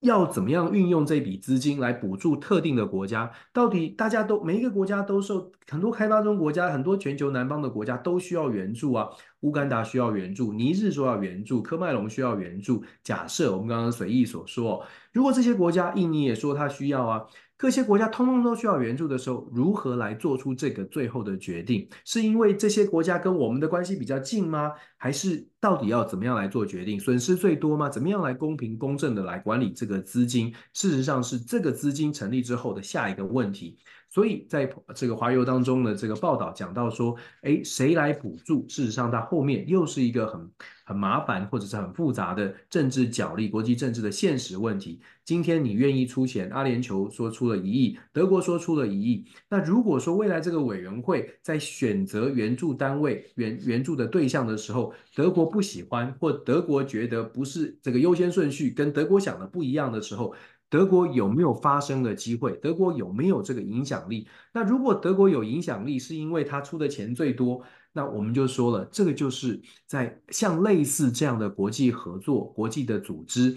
[0.00, 3.30] 要怎么样运用这笔资金来补助特定的国家？
[3.52, 9.08] 到底大家都每一个国家都受很多开发中国家、很多全球南方的国家都需要援助啊。
[9.40, 12.84] 乌干达需要援助，尼日说要援助，科麦隆需要援助。
[13.02, 17.24] 假设我们刚刚随意所说，如果这些国家，印尼也说他需要啊。
[17.58, 21.88] 各些国家通通都需要援助的时候，如何来做出这个最后的决定？
[22.04, 24.72] 是因为这些国家跟我们的关系比较近吗？
[24.98, 27.00] 还是到底要怎么样来做决定？
[27.00, 27.88] 损失最多吗？
[27.88, 30.54] 怎么样来公平公正的来管理这个资金？
[30.74, 33.78] 事实上是这个资金成立之后的下一个问题。
[34.08, 38.66] 所以在这个华邮当中的这个报道讲到说，哎，谁来补助？
[38.68, 40.50] 事实上，它后面又是一个很
[40.84, 45.00] 很麻烦或者是很复杂的政治角力、国际政治的现实问题。
[45.24, 49.26] 今天你愿意出钱，阿联酋说出了一亿，德国说出了一亿。
[49.48, 60.32] 那如果说未来这个委员会在选择援助单位、援援助的对象的时候，德国不喜欢，或德国觉得不是这个优先顺序，跟德国想的不一样的时候，
[60.68, 62.52] 德国有没有发声的机会？
[62.56, 64.26] 德国有没有这个影响力？
[64.52, 73.56] 那如果德国有影响力，是因为他出的钱最多，那我们就说了，这个就是在像类似这样的国际合作、国际的组织，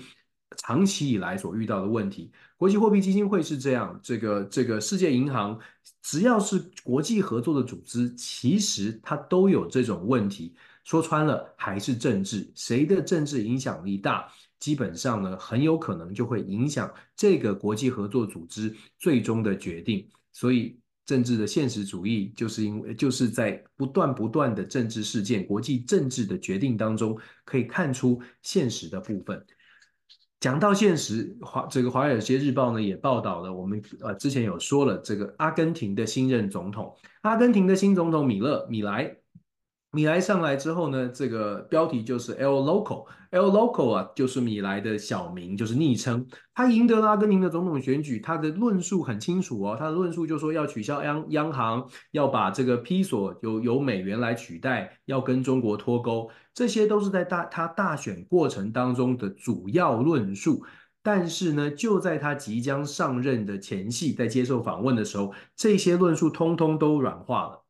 [0.58, 2.32] 长期以来所遇到的问题。
[2.58, 5.58] 国际货币基金会是这样，这个这个世界银行，
[6.02, 10.56] 只要是国际合作的组织，其实它都有这种问题。
[10.84, 14.28] 说穿了，还是政治，谁的政治影响力大？
[14.60, 20.08] 基本上呢，很有可能就会影响这个国际合作组织最终的决定。
[20.34, 29.44] 所以，政治的现实主义就是因为就是在不断不断的政治事件、国际政治的决定当中，可以看出现实的部分。
[30.40, 39.16] 讲到现实，华这个《华尔街日报》呢也报道了，我们呃之前有说了，这个阿根廷的新任总统，阿根廷的新总统米勒米莱。
[39.92, 46.28] 米莱上来之后呢，这个标题就是 El Loco，El Loco 啊，就是米莱的小名，就是昵称。
[46.54, 60.64] 他赢得了阿根廷的总统选举，他的论述很清楚哦，他的论述就说要取消央央行，要把这个披索由由美元来取代，要跟中国脱钩，这些都是在大他大选过程当中的主要论述。
[61.02, 67.66] 但是呢，就在他即将上任的前夕，在接受访问的时候，这些论述通通都软化了。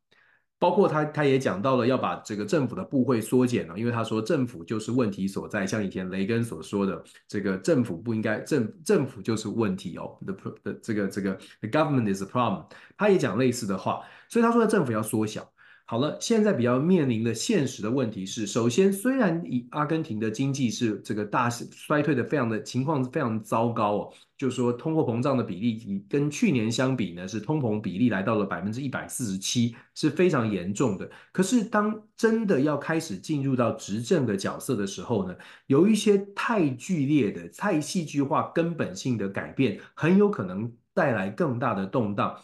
[0.59, 12.65] 包括他，他也讲到了要把这个政府的部会缩减了，因为他说政府就是问题所在，像以前雷根所说的，这个政府不应该政政府就是问题哦，the the 这个这个 the government is a problem，
[12.97, 15.49] 他也讲类似的话，所以他说政府要缩小。
[15.85, 31.11] 好了，现在比较面临的现实的问题是，首先，虽然以阿根廷的经济是这个大衰退的非常的情况非常糟糕哦，就是说通货膨胀的比例跟去年相比呢，是通膨比例来到了百分之一百四十七，是非常严重的。
[31.33, 35.35] 可是当真的要开始进入到执政的角色的时候呢，
[35.67, 42.39] 有一些太剧烈的、太戏剧化、根本性的改变，很有可能带来更大的动荡。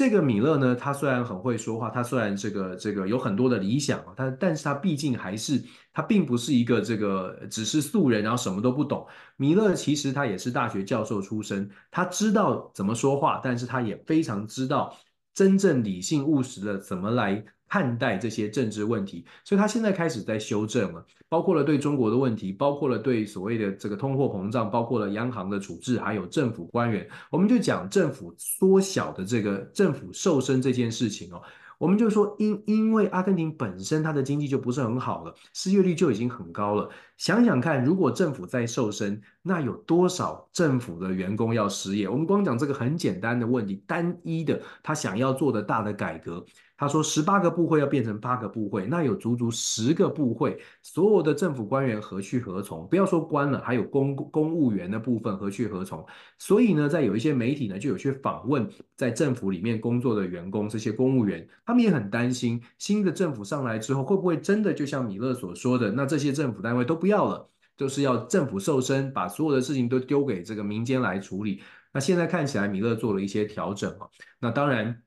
[0.00, 5.62] 这个米勒呢，他虽然很会说话，他虽然这个这个有很多的理想，他但是他毕竟还是
[5.92, 9.06] 他并不是一个这个只是素人，然后什么都不懂。
[9.36, 14.96] 米勒其实他也是大学教授出身，他知道怎么说话，但是他也非常知道
[15.34, 17.44] 真正理性务实的怎么来。
[17.70, 31.40] 看待这些政治问题，所以他现在开始在修正了，包括了对中国的问题，包括了对所谓的这个通货膨胀，包括了央行的处置，还有政府官员，我们就讲政府缩小的这个政府瘦身这件事情哦。
[31.78, 36.90] 我们就说因，因为阿根廷本身它的经济就不是很好了，失业率就已经很高了。
[37.20, 42.08] 想想看，如果政府在瘦身，那有多少政府的员工要失业？
[42.08, 46.42] 我们光讲这个很简单的问题，单一的他想要做的大的改革。
[46.78, 52.88] 他说十八个部会要变成八个部会，那有足足十个部会，所有的政府官员何去何从？
[52.88, 56.02] 不要说官了，还有公公务员的部分何去何从？
[56.38, 58.66] 所以呢，在有一些媒体呢，就有去访问
[58.96, 71.62] 在政府里面工作的员工，这些公务员，他们也很担心，新的政府上来之后，会不会真的就像米勒所说的，那这些政府单位都不要了，就是要政府瘦身，把所有的事情都丢给这个民间来处理。
[71.92, 74.08] 那现在看起来，米勒做了一些调整嘛，
[74.40, 75.02] 那当然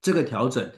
[0.00, 0.70] 这个调整。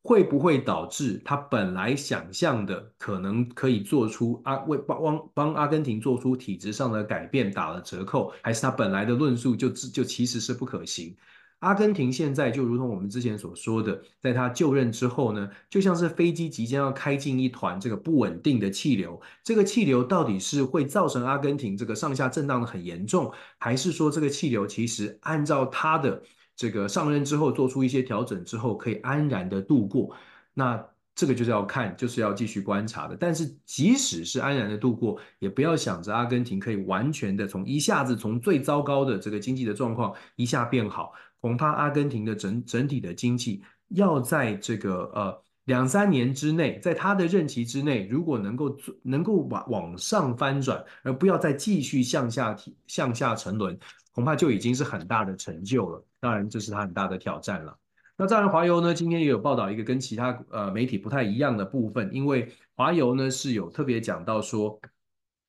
[0.00, 11.14] 会不会导致他本来想象的可能可以做出阿为帮帮帮阿根廷做出体制上的改变打了折扣，还是他本来的论述就就其实是不可行？
[11.60, 26.22] 阿根廷现在就如同我们之前所说的，在他就任之后呢，就像是飞机即将要开进一团这个不稳定的气流，这个气流到底是会造成阿根廷这个上下震荡的很严重，还是说这个气流其实按照他的？
[26.60, 30.12] 这个上任之后做出一些调整之后，可以安然的度过。
[30.54, 30.84] 那
[31.14, 33.16] 这个就是要看，就是要继续观察的。
[33.16, 41.12] 但是即使是安然的度过，也不要想着阿根廷可以完全的从一下子从最糟糕的这个经济的状况一下变好。
[41.40, 53.78] 恐怕阿根廷的整整体的经济要在这个呃两三年之内，在他的任期之内，如果能够能够往往上翻转，而不要再继续向下向下沉沦。
[54.12, 57.78] 恐怕就已经是很大的成就了，当然这是他很大的挑战了。
[58.16, 64.80] 那当然，华邮呢今天也有报道一个跟其他呃媒体不太一样的部分，因为华邮呢是有特别讲到说，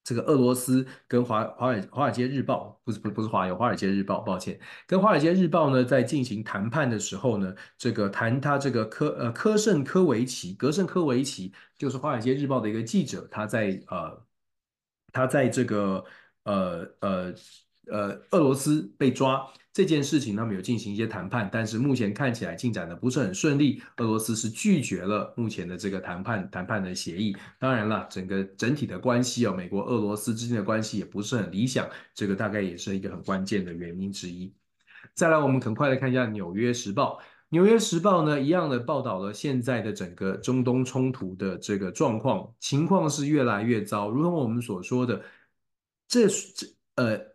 [0.03, 14.25] 这个俄罗斯跟华华尔华尔街日报不是不是不是华友华尔街日报，抱歉，跟华尔街日报呢在进行谈判的时候呢，这个谈他这个科呃科圣科维奇格圣科维奇就是华尔街日报的一个记者，他在呃
[15.11, 16.03] 他在这个
[16.43, 17.33] 呃呃。
[17.91, 23.81] 呃，俄罗斯被抓这件事情，他们有进行一些谈判，但是目前看起来进展的不是很顺利。
[23.95, 27.33] 俄罗斯是拒绝了目前的这个谈判谈判的协议。
[27.57, 34.53] 当然了，整个整体的关系哦，美国俄罗斯之间的关系也不是很理想，这个大概也是一个很关键的原因之一。
[35.13, 37.17] 再来，我们很快的看一下《纽约时报》。
[37.47, 44.09] 《纽约时报》呢，一样的报道了现在的整个中东冲突的这个状况，情况是越来越糟。
[44.09, 45.21] 如同我们所说的，
[46.09, 47.28] 这这呃。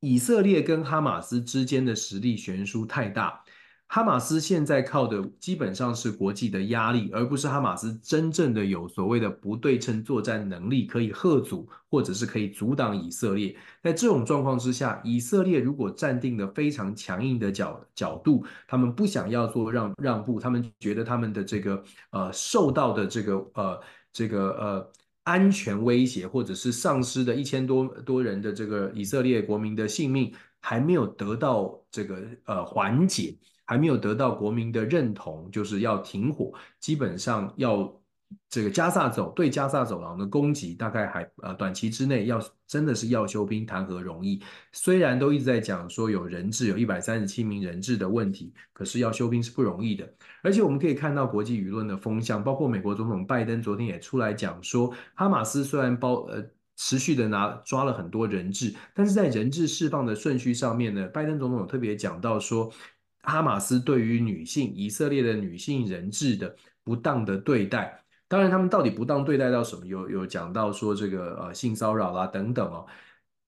[0.00, 3.42] 以色列跟哈马斯之间的实力悬殊太大，
[3.86, 13.54] 哈马斯现在靠的基本上是国际的压力，而不是哈马斯真正的有所谓的不对称作战能力，可以吓阻或者是可以阻挡以色列。
[13.82, 23.80] 在这种状况之下，以色列如果站定的非常强硬的角角度，他们不想要做让让步，他们觉得他们的这个呃受到的这个呃
[24.12, 24.90] 这个呃。
[25.24, 37.99] 安全威胁，或者是丧失的一千多多人的这个以色列国民的性命，还没有得到这个呃缓解，还没有得到国民的认同，就是要停火，基本上要。
[38.48, 44.42] 这个加萨走对加萨走廊的攻击，大概还呃短期之内要真的是要休兵谈何容易？
[44.72, 50.08] 虽然都一直在讲说有人质，有一百三十七名人质的问题，可是要休兵是不容易的。
[50.42, 56.44] 而且我们可以看到国际舆论的风向，包括美国总统拜登昨天也出来讲说，哈马斯虽然包呃
[56.76, 62.72] 持续的拿抓了很多人质，但是在人质释放的顺序上面呢，拜登总统有特别讲到说，
[63.22, 67.99] 哈马斯对于女性以色列的女性人质的不当的对待。
[68.30, 69.84] 当然，他们到底不当对待到什么？
[69.84, 72.86] 有有讲到说这个呃性骚扰啦等等哦。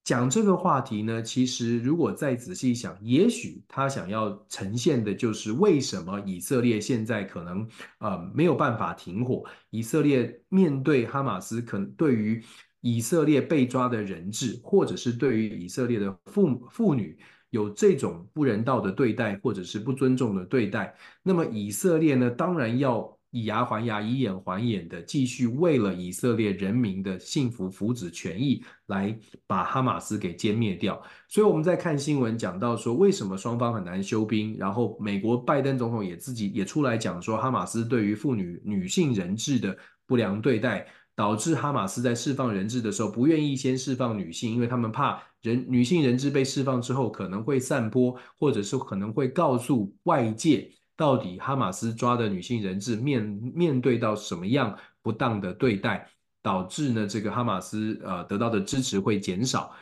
[0.03, 7.65] 讲这个话题呢，其实如果再仔细想，也许他想要呈现的就是为什么以色列现在可能
[7.99, 9.45] 呃没有办法停火。
[9.71, 12.45] 以色列面对哈马斯，可能对于
[12.81, 17.17] 以色列被抓的人质，或者是对于以色列的妇妇女
[17.51, 23.17] 有这种不人道的对待，或者是不尊重的对待，那么以色列呢，当然要。
[23.33, 31.03] 以牙还牙、以眼还眼的继续为了以色列人民的幸福福祉权益来把哈马斯给歼灭掉。
[31.29, 34.55] 所以我们在看新闻讲到说，为什么双方很难休兵？
[34.59, 39.75] 然后美国拜登总统也自己也出来讲说，哈马斯对于妇女女性人质的
[40.07, 50.71] 不良对待，导致哈马斯在释放人质的时候不愿意先释放女性，因为他们怕人女性人质被释放之后可能会散播，或者是可能会告诉外界。
[50.97, 53.23] 到底哈马斯抓的女性人质面
[53.55, 56.09] 面对到什么样不当的对待，
[56.43, 59.75] 导致呢这个哈马斯呃得到的支持会减少？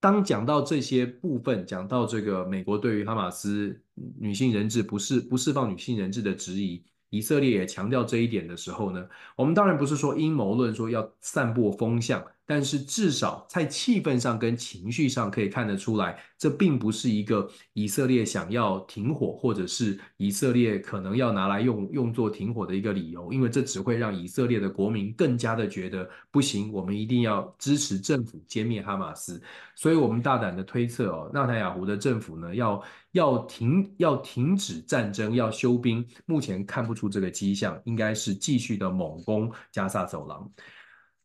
[0.00, 3.82] 当讲到这些部分，讲到这个美国对于哈马斯
[4.18, 9.06] 女性人质不释不释放女性人质的质疑，以色列也强调这一点的时候呢，
[9.36, 12.24] 我们当然不是说阴谋论，说要散播风向。
[12.50, 29.40] 但是至少在气氛上跟情绪上可以看得出来，这并不是一个以色列想要停火，或者是以色列可能要拿来用用作停火的一个理由，因为这只会让以色列的国民更加的觉得不行，我们一定要支持政府歼灭哈马斯。
[29.76, 32.82] 所以，我们大胆的推测哦，纳坦雅胡的政府呢，要
[33.12, 40.50] 要停要停止战争，要休兵，目前看不出这个迹象，应该是继续的猛攻加萨走廊。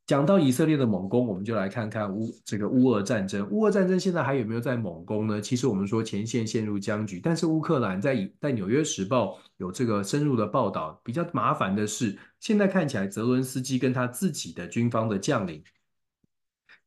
[0.05, 3.49] 讲到以色列的猛攻，我们就来看看乌这个乌俄战争。
[3.49, 5.41] 乌俄战争现在还有没有在猛攻呢？
[5.41, 11.01] 其实我们说前线陷入僵局，但是乌克兰在在纽约时报有这个深入的报道。
[11.03, 15.63] 比较麻烦的是，现在看起来泽伦斯基跟他自己的军方的将领，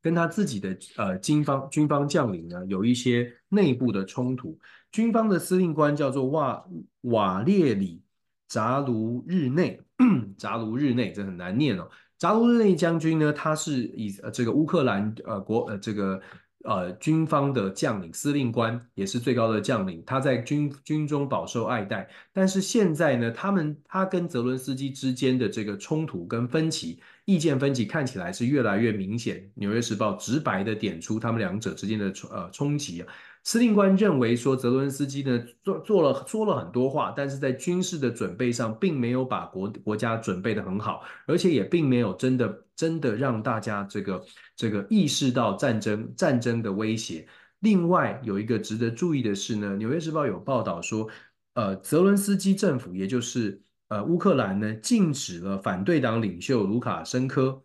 [0.01, 4.57] 跟他自己的呃军方军方将领呢有一些内部的冲突。
[4.93, 6.65] 军方的司令官叫做瓦
[7.01, 8.01] 瓦列里
[8.47, 9.81] 扎卢日内，
[10.39, 11.91] 扎卢日内这很难念哦。
[12.19, 16.21] 扎卢日内将军呢，他是以这个乌克兰呃国呃这个
[16.65, 22.09] 呃军方的将领司令官，也是最高的将领，他在军军中饱受爱戴。
[22.33, 29.51] 但是现在呢，他们他跟泽伦斯基之间的这个冲突跟分歧，意见分歧看起来是越来越明显。
[29.55, 33.07] 纽约时报直白的点出他们两者之间的冲呃冲击啊。
[33.45, 44.25] 司令官认为说，泽伦斯基呢做做了说了很多话，但是在军事的准备上，并没有把国国家准备得很好，而且也并没有真的真的让大家这个
[44.57, 47.29] 这个意识到战争战争的威胁。
[47.61, 51.07] 另外有一个值得注意的是呢，《纽约时报》有报道说，
[51.53, 57.63] 呃，泽伦斯基政府，也就是呃乌克兰呢，禁止了反对党领袖卢卡申科，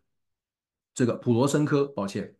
[0.93, 2.33] 这个普罗申科，抱歉，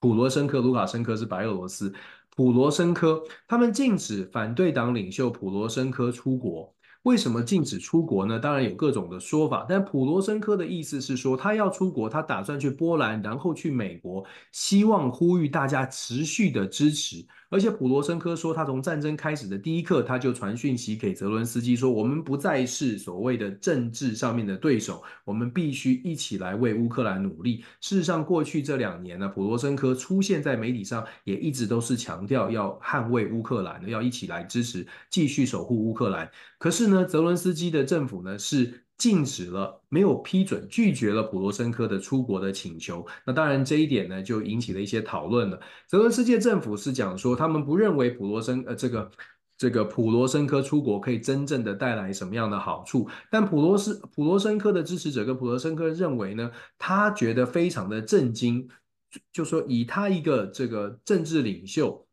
[0.00, 1.92] 普罗申科，卢卡申科是白俄罗斯。
[2.34, 6.74] 普罗申科，他们禁止反对党领袖普罗申科出国。
[7.02, 8.38] 为什么禁止出国呢？
[8.38, 17.24] 当然有各种的说法，但普罗申科的意思是说，他要出国，他打算去波兰，然后去美国，希望呼吁大家持续的支持。
[17.48, 36.30] 而且普罗申科说，他从战争开始的第一刻，他就传讯息给泽伦斯基说：“我们不再是所谓的政治上面的对手，我们必须一起来为乌克兰努力。”事实上，过去这两年呢，普罗申科出现在媒体上，也一直都是强调要捍卫乌克兰，要一起来支持，继续守护乌克兰。
[36.58, 38.85] 可是呢，泽伦斯基的政府呢是。
[38.98, 43.06] 禁止了，没有批准，拒绝了普罗申科的出国的请求。
[43.26, 45.60] 那当然，这一点呢，就引起了一些讨论了。
[45.86, 49.10] 泽伦斯基政府是讲说，他们不认为普罗申呃这个
[49.58, 53.06] 这个普罗申科出国可以真正的带来什么样的好处。
[53.30, 58.66] 但普罗斯普罗申科的支持者跟普罗申科认为呢，他觉得非常的震惊，
[59.30, 62.06] 就说以他一个这个政治领袖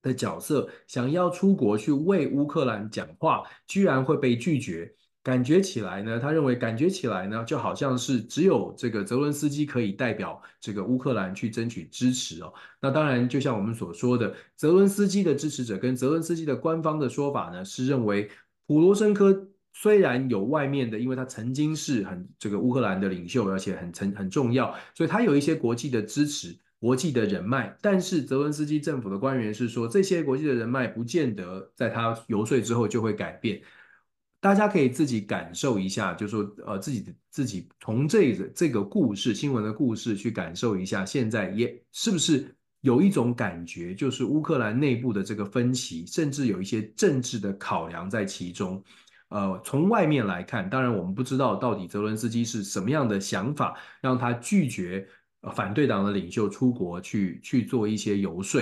[0.00, 4.94] 的角色，想要出国去为乌克兰讲话，居然会被拒绝。
[5.24, 12.52] 感觉起来呢，他认为感觉起来呢，就好像是只有这个泽伦斯基可以代表这个乌克兰去争取支持哦。
[12.78, 18.30] 那当然，就像我们所说的，泽伦斯基的支持者跟泽伦斯基的官方的说法呢，是认为
[18.66, 27.74] 普罗申科虽然有外面的，因为他曾经是很这个乌克兰的领袖，而且很很很重要，所以他有一些国际的支持、国际的人脉。
[27.80, 33.62] 但是泽伦斯基政府的官员是说，这些国际的人脉不见得在他游说之后就会改变。
[34.44, 48.84] 大家可以自己感受一下，就是说，呃，自己自己从这个这个故事新闻的故事去感受一下，现在也是不是有一种感觉，就是乌克兰内部的这个分歧，甚至有一些政治的考量在其中。
[49.30, 55.08] 呃，从外面来看，当然我们不知道到底泽伦斯基是什么样的想法，让他拒绝
[55.54, 58.60] 反对党的领袖出国去去做一些游说。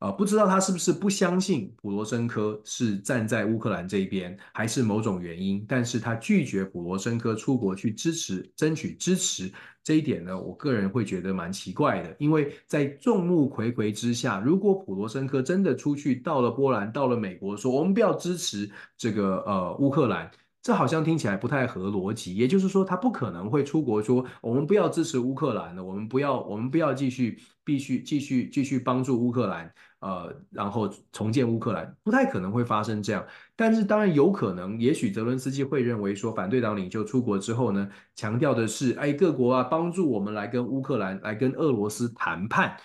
[0.00, 20.30] 呃，不知道他是不是不相信普罗申科是站在乌克兰这边，还是某种原因，但是他拒绝普罗申科出国去支持、争取支持这一点呢，我个人会觉得蛮奇怪的，因为在众目睽睽之下，如果普罗申科真的出去到了波兰、到了美国，说我们不要支持这个呃乌克兰，
[20.62, 22.34] 这好像听起来不太合逻辑。
[22.34, 33.24] 也就是说，他不可能会出国说，我们不要支持乌克兰了，我们不要，我们不要继续，必须继续继续帮助乌克兰，呃，然后重建乌克兰，不太可能会发生这样。
[33.56, 42.76] 但是当然有可能，也许泽伦斯基会认为说，反对党领袖出国之后呢，强调的是，哎，各国啊，帮助我们来跟乌克兰，来跟俄罗斯谈判。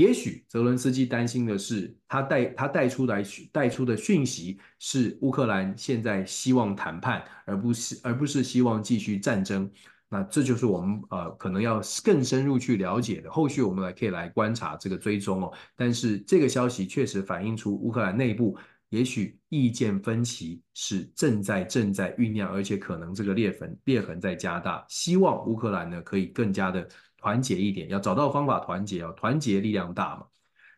[0.00, 3.22] 也许泽伦斯基担心的是，他带他带出来
[3.52, 9.70] 带出的讯息是乌克兰现在希望谈判，而不是而不是希望继续战争。
[10.08, 13.30] 那这就是我们呃可能要更深入去了解的。
[13.30, 15.52] 后续我们来可以来观察这个追踪哦。
[15.76, 18.56] 但是这个消息确实反映出乌克兰内部
[18.88, 24.82] 也许意见分歧是正在正在酝酿，而且可能这个裂痕裂痕在加大。
[24.88, 26.88] 希望乌克兰呢可以更加的。
[27.20, 30.24] 团结一点，要找到方法团结哦，团结力量大嘛。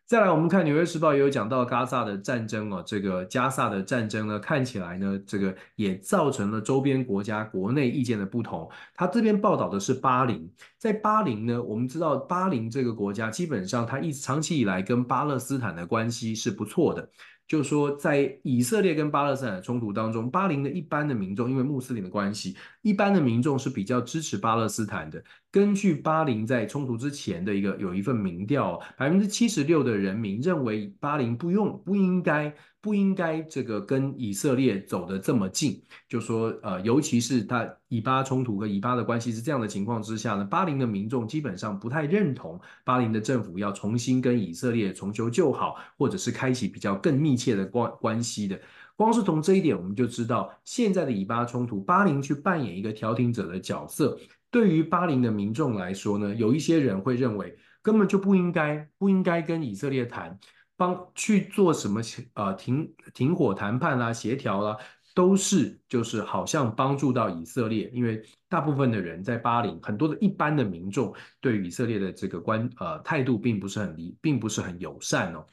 [0.04, 8.70] 再来，我们看《纽约时报》也有讲到加萨的战争哦，这个加萨的战争呢，看起来呢，这个也造成了周边国家国内意见的不同。
[8.94, 17.08] 他这边报道的是巴林，在巴林呢，我们知道巴林这个国家基本上它一长期以来跟巴勒斯坦的关系是不错的。
[17.48, 25.22] 就是说，在以色列跟巴勒斯坦的冲突当中，巴林的一般的民众，因为穆斯林的关系，一般的民众是比较支持巴勒斯坦的。
[25.52, 32.52] 根据巴林在冲突之前的一个有一份民调，百分之七十六的人民认为巴林不用不应该。
[32.82, 48.60] 不应该这个跟以色列走得这么近，就说呃，尤其是他以巴冲突和以巴的关系是这样的情况之下呢，巴林的民众基本上不太认同巴林的政府要重新跟以色列重修旧好，或者是开启比较更密切的关关系的。
[48.96, 54.18] 光是从这一点，我们就知道现在的以巴冲突，巴林去扮演一个调停者的角色，
[54.52, 60.38] 对于巴林的民众来说呢，有一些人会认为根本就不应该不应该跟以色列谈。
[60.74, 62.00] 帮去做什么？
[62.34, 64.76] 呃，停停火谈判啦、协调啦，
[65.14, 75.46] 都是就是好像帮助到以色列，因为大部分的人在巴林，很多的一般的民众对以色列的这个观呃态度并不是很离，并不是很友善哦。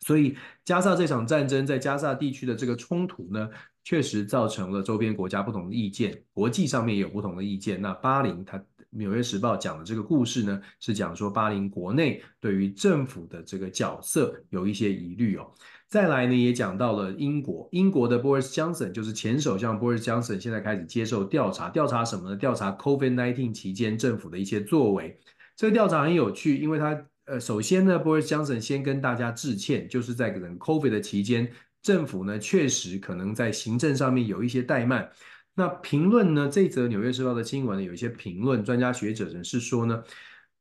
[0.00, 3.48] 所以加萨这场战争在加萨地区的这个冲突呢，
[3.84, 7.80] 确实造成了周边国家不同的意见，国际上面也有不同的意见。
[7.80, 8.62] 那巴林它。
[8.98, 15.48] 《纽约时报》讲的这个故事呢，是讲说巴林国内对于政府的这个角色有一些疑虑哦。
[15.86, 22.36] 再来呢，也讲到了英国，英国的 Boris Johnson 就是前首相 Boris Johnson，现在开始接受调查，调查什么呢？
[22.36, 25.16] 调查 COVID-19 期间政府的一些作为。
[25.54, 31.48] 这个调查很有趣，因为他呃，首先呢，Boris Johnson 先跟大家致歉，就是在可能 COVID 的期间，
[31.82, 35.10] 政府呢确实可能在行政上面有一些怠慢。
[35.52, 36.48] 那评论呢？
[36.50, 40.02] 这则《纽约时报》的新闻呢，有一些评论，专家学者呢是说呢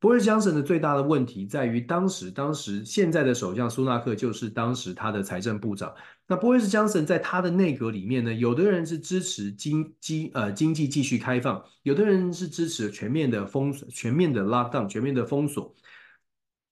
[0.02, 5.94] ，Boris Johnson 的最大的问题在于当时，当时现在的首相苏纳克就是当时他的财政部长。
[6.28, 15.74] 那 Boris Johnson 在他的内阁里面呢，有的人是支持经经呃经济继续开放，有的人是支持全面的封全面的 lockdown 全面的封锁。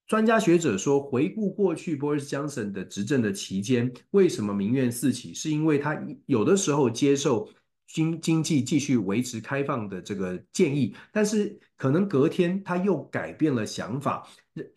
[0.08, 5.34] 专家学者说，回顾过去 Boris Johnson 的执政的期间，为什么民怨四起？
[5.34, 7.49] 是因为他有的时候接受。
[7.89, 14.28] 经经济继续维持开放的这个建议，但是可能隔天他又改变了想法，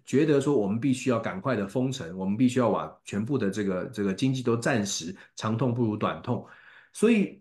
[0.06, 6.46] 觉得说我们必须要赶快的封城，我们必须要把全部的这个这个经济都暂时长痛不如短痛，
[6.92, 7.40] 所以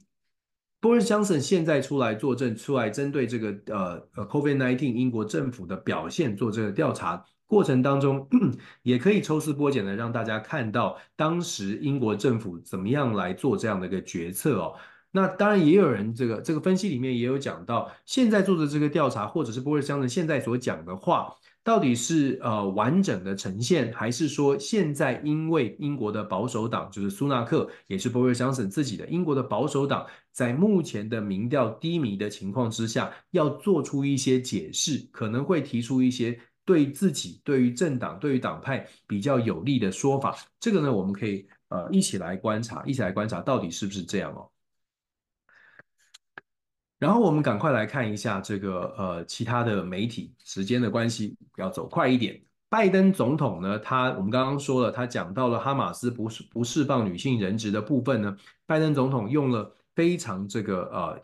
[0.81, 8.27] Boris Johnson 现在出来作证，出来针对这个呃呃 COVID-19 英国政府的表现做这个调查过程当中，
[8.83, 14.75] 也可以抽丝剥茧的让大家看到当时英国政府怎么样来做这样的一个决策哦。
[15.11, 21.33] 那当然也有人这个这个分析里面也有讲到，现在做的这个调查，或者是波瑞香的现在所讲的话，
[21.63, 36.39] 到底是呃完整的呈现，还是说现在因为英国的保守党就是苏纳克，也是波瑞香省自己的英国的保守党，在目前的民调低迷的情况之下，要做出一些解释，可能会提出一些
[36.69, 40.37] 对自己、对于政党、对于党派比较有利的说法。
[40.59, 44.47] 这个呢，我们可以呃一起来观察，一起来观察到底是不是这样哦。
[46.99, 52.39] 然后我们赶快来看一下这个呃其他的媒体，时间的关系要走快一点。
[52.69, 61.19] 拜登总统呢，他我们刚刚说了，他讲到了哈马斯不释不释放女性人质的部分呢，拜登总统用了非常这个呃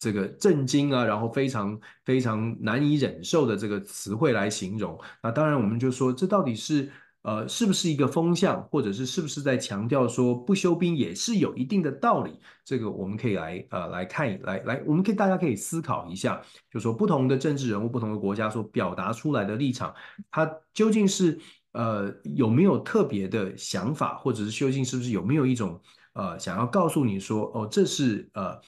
[0.00, 4.98] 这个震惊啊，然后非常非常难以忍受的这个词汇来形容。
[5.22, 6.90] 那当然我们就说这到底是。
[7.22, 12.40] 呃，是不是一个风向，或者是是不是在强调说不休兵也是有一定的道理？
[12.64, 16.40] 这个我们可以来呃来看，来来，我们可以大家可以思考一下，
[16.72, 19.94] 就说不同的政治人物、不同的国家所表达出来的立场，
[20.30, 21.38] 它究竟是
[21.72, 25.78] 呃有没有特别的想法，或者是究竟是不是有没有一种
[26.14, 28.58] 呃想要告诉你说，哦，这是呃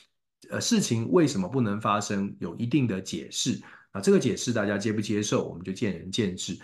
[0.52, 6.56] 呃事情为什么不能发生，有一定的解释啊，这个解释大家接不接受，我们就见仁见智。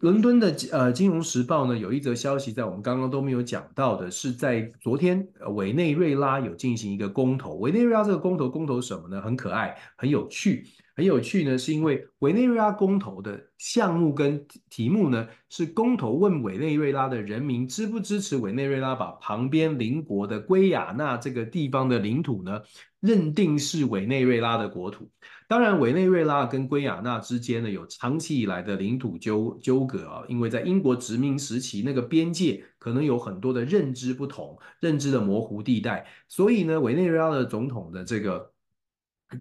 [0.00, 7.56] 伦敦的呃《金融时报》呢，有一则消息，在我们刚刚都没有讲到的，是在昨天，委内瑞拉有进行一个公投。
[7.56, 9.20] 委内瑞拉这个公投，公投什么呢？
[9.20, 10.66] 很可爱，很有趣，
[10.96, 22.60] 很有趣呢，是因为委内瑞拉公投的项目跟题目呢，是公投问委内瑞拉的人民支不支持委内瑞拉把旁边邻国的圭亚那这个地方的领土呢，
[23.00, 25.10] 认定是委内瑞拉的国土。
[25.46, 38.53] 当然，委内瑞拉跟圭亚那之间呢，有长期以来的领土纠纠葛啊，因为在英国殖民时期，那个边界可能有很多的认知不同、认知的模糊地带，所以呢，委内瑞拉的总统的这个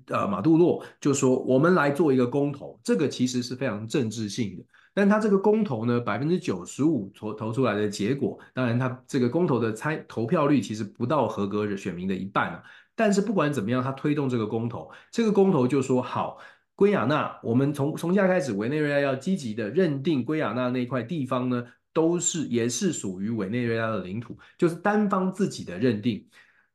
[0.08, 4.64] 呃马杜洛就说，我们来做一个公投，这个其实是非常政治性的，
[4.94, 12.64] 但他这个公投呢，百分之九十五投投出来的结果，当然他这个公投的参投票率其实不到合格选民的一半啊。
[12.96, 16.38] 但是不管怎么样，他推动这个公投，这个公投就说好，
[16.76, 26.24] 圭亚那，我们从从现在开始，委内瑞拉要积极的认定圭亚那那块地方呢，都是也是属于委内瑞拉的领土，就是单方自己的认定。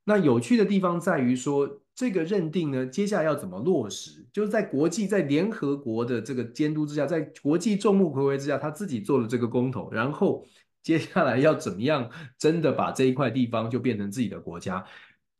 [0.08, 4.24] 那有趣的地方在于说，这个认定呢，接下来要怎么落实？
[4.32, 10.46] 就是在国际在联合国的这个监督之下，在国际众目睽睽之下，他自己做了这个公投，然后
[10.82, 14.82] 接下来要怎么样真的把这一块地方就变成自己的国家？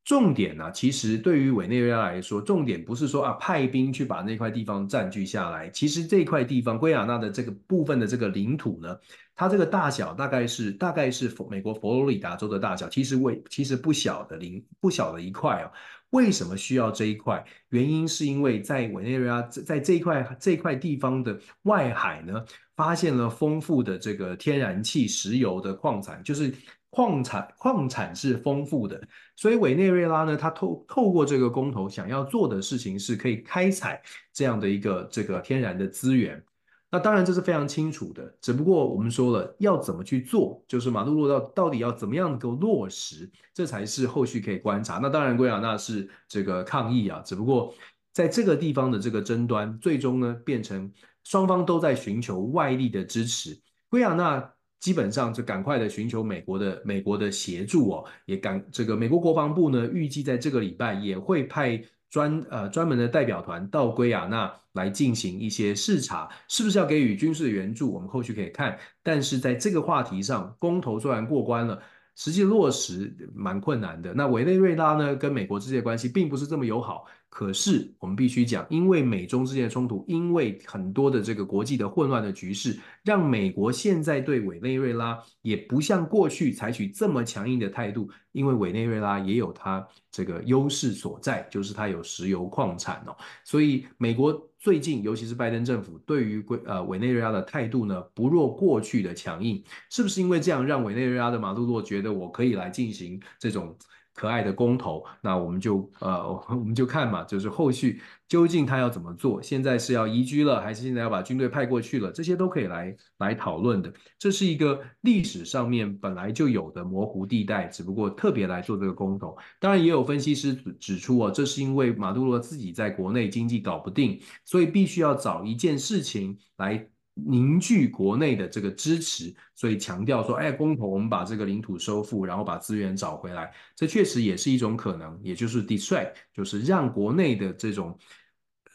[0.09, 5.69] 重点呢、其实对于委内瑞拉来说，重点不是说啊派兵去把那块地方占据下来。
[5.69, 8.97] 其实这块地方，圭亚那的这个部分的这个领土呢，
[9.35, 15.71] 它这个大小大概是大概是美国佛罗里达州的大小，其实为其实不小的领不小的一块哦。
[16.09, 17.45] 为什么需要这一块？
[17.69, 22.43] 原因是因为在委内瑞拉在这一块这一块地方的外海呢，
[22.75, 26.51] 发现了丰富的这个天然气、石油的矿产，就是。
[26.91, 28.99] 矿产矿产是丰富的，
[29.37, 36.43] 所以委内瑞拉呢，它透透过这个公投想要做的事情是可以开采这样的一个这个天然的资源。
[36.91, 44.97] 那当然这是非常清楚的，只不过我们说了要怎么去做，就是马杜罗到到底要怎么样能够落实，这才是后续可以观察。
[44.97, 47.75] 那当然，圭亚那是这个抗议啊，只不过
[48.15, 50.91] 在这个地方的这个争端，最终呢变成
[51.25, 53.61] 双方都在寻求外力的支持，
[53.91, 54.51] 圭亚那。
[54.81, 67.93] 基本上就赶快的寻求美国的美国的协助哦，也赶这个美国国防部呢，预计在这个礼拜也会派专呃专门的代表团到圭亚那来进行一些视察，是不是要给予军事的援助？
[67.93, 68.79] 我们后续可以看。
[69.03, 71.81] 但是在这个话题上，公投虽然过关了。
[72.21, 74.13] 实际落实蛮困难的。
[74.13, 77.07] 那委内瑞拉呢，跟美国之间的关系并不是这么友好。
[77.29, 88.11] 可是我们必须讲，因为美中之间的冲突，因为很多的这个国际的混乱的局势，让美国现在对委内瑞拉也不像过去采取这么强硬的态度。
[88.33, 93.17] 因为委内瑞拉也有它这个优势所在，就是它有石油矿产哦。
[93.45, 94.45] 所以美国。
[94.61, 103.79] 最近，尤其是拜登政府对于呃委内瑞拉的态度呢，不若过去的强硬，是不是因为这样让委内瑞拉的马杜罗觉得我可以来进行这种？
[104.19, 109.41] 可爱的公投，那我们就呃， 我们就看嘛，就是后续究竟他要怎么做？
[109.41, 112.11] 现在是要移居了，还是现在要把军队派过去了？
[112.11, 113.93] 这些都可以来来讨论的。
[114.19, 119.39] 这是一个历史上面本来就有的模糊地带，只不过特别来做这个公投。
[119.61, 126.89] 当然，也有分析师指出哦，这是因为马杜罗自己在国内经济搞不定，所以必须要找一件事情来。
[127.27, 137.99] 凝聚国内的这个支持，所以强调说，哎，公投我们把这个领土收复，然后把资源找回来，这确实也是一种可能，也就是 distract，就是让国内的这种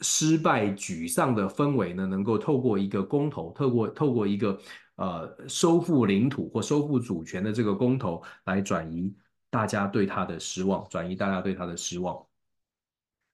[0.02, 4.60] 失败、沮丧的氛围呢，能够透过一个公投，透过透过一个
[4.96, 9.16] 呃收复领土或收复主权的这个公投，来转移
[9.50, 12.22] 大家对他的失望，转移大家对他的失望。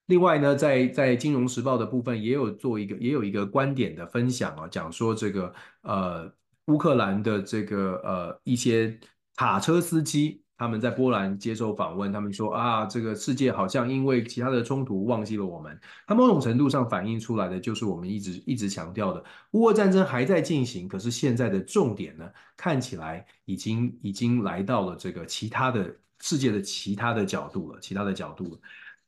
[0.09, 5.53] 另外呢，在在《金融时报》的部分也有做一个也有一个观点的分享啊，讲说这个
[5.83, 6.31] 呃
[6.65, 8.99] 乌克兰的这个呃一些
[9.35, 15.79] 卡车司机他们在波兰接受访问，他们说啊，这个世界好像因为其他的冲突忘记了我们。
[16.07, 28.59] 它某种程度上反映出来的就是我们一直一直强调的，乌俄战争还在进行，可是现在的重点呢，看起来已经已经来到了这个其他的世界的其他的角度了，其他的角度了。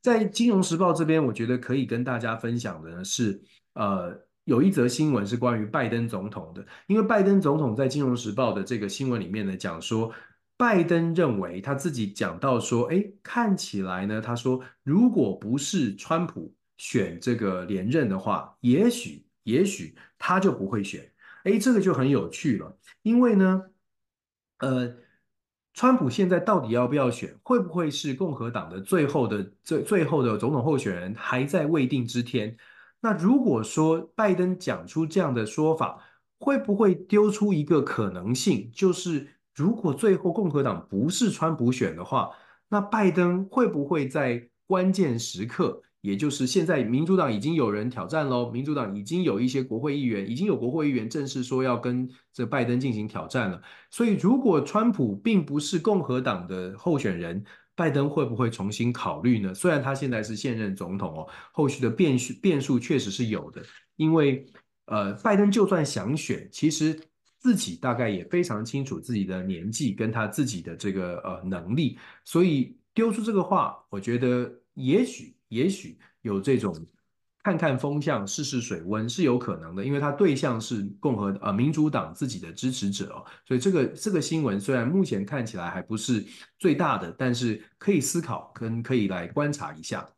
[0.02, 3.40] 在《金融时报》这边，我觉得可以跟大家分享的呢是，
[3.74, 4.12] 呃，
[4.44, 6.66] 有一则新闻是关于拜登总统的。
[6.88, 10.12] 因为拜登总统在《金融时报》的这个新闻里面呢，讲说，
[10.56, 21.08] 拜登认为他自己讲到说，哎，看起来呢，他说，如果不是川普选这个连任的话，也许，也许他就不会选。
[21.44, 23.62] 哎，这个就很有趣了，因为呢，
[24.58, 24.96] 呃。
[25.74, 27.34] 川普现在到底要不要选？
[27.42, 31.14] 会不会是共和党的最后的最最后的总统候选人？
[31.14, 32.56] 还在未定之天。
[33.00, 35.98] 那如果说拜登讲出这样的说法，
[36.38, 42.30] 会不会丢出一个可能性，就是如果最后共和党不是川普选的话，
[42.68, 45.82] 那拜登会不会在关键时刻？
[46.02, 48.50] 也就是现在，民主党已经有人挑战喽。
[48.50, 53.62] 民主党已经有一些国会议员，已经有国会议员正式说要跟这拜登进行挑战了。
[53.88, 57.44] 所以，如果川普并不是共和党的候选人，
[57.76, 59.54] 拜登会不会重新考虑呢？
[59.54, 63.62] 虽然他现在是现任总统哦，后续的变数变数确实是有的。
[63.94, 64.44] 因为
[64.86, 66.98] 呃，拜登就算想选，其实
[67.38, 75.36] 自己大概也非常清楚自己的年纪跟他自己的这个呃能力，所以丢出这个话，我觉得也许。
[75.52, 76.74] 也许有这种
[77.42, 86.24] 看看风向、试试水温是有可能的，因为他对象是共和呃民主党自己的支持者哦，所以这个这个新闻虽然目前看起来还不是
[86.58, 90.08] 最大的，但是可以思考跟可以来观察一下。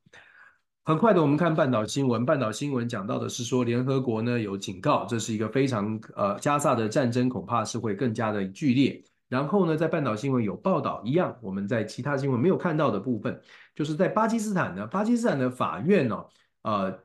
[0.85, 9.03] 很快的，我们看半岛新闻，半岛新闻讲到的是说，联合国呢有警告，这是一个非常呃加萨的战争恐怕是会更加的剧烈。
[9.29, 13.41] 然后呢，在半岛新闻有报道一样，我们在其他新闻没有看到的部分，
[13.75, 16.25] 就是在巴基斯坦呢，巴基斯坦的法院呢、
[16.62, 16.97] 呃，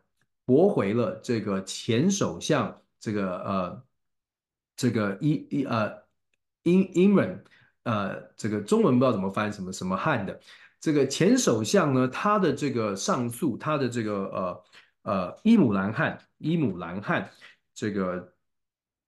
[0.46, 3.84] 驳回了这个前首相这个呃
[4.76, 5.92] 这个伊伊呃
[6.64, 7.44] 伊伊文
[7.84, 10.40] 呃这个中文不知道怎么翻什么什么汉的
[10.80, 14.64] 这个前首相呢，他的这个上诉，他的这个呃
[15.04, 17.32] 呃伊姆兰汗伊姆兰汗
[17.74, 18.34] 这个。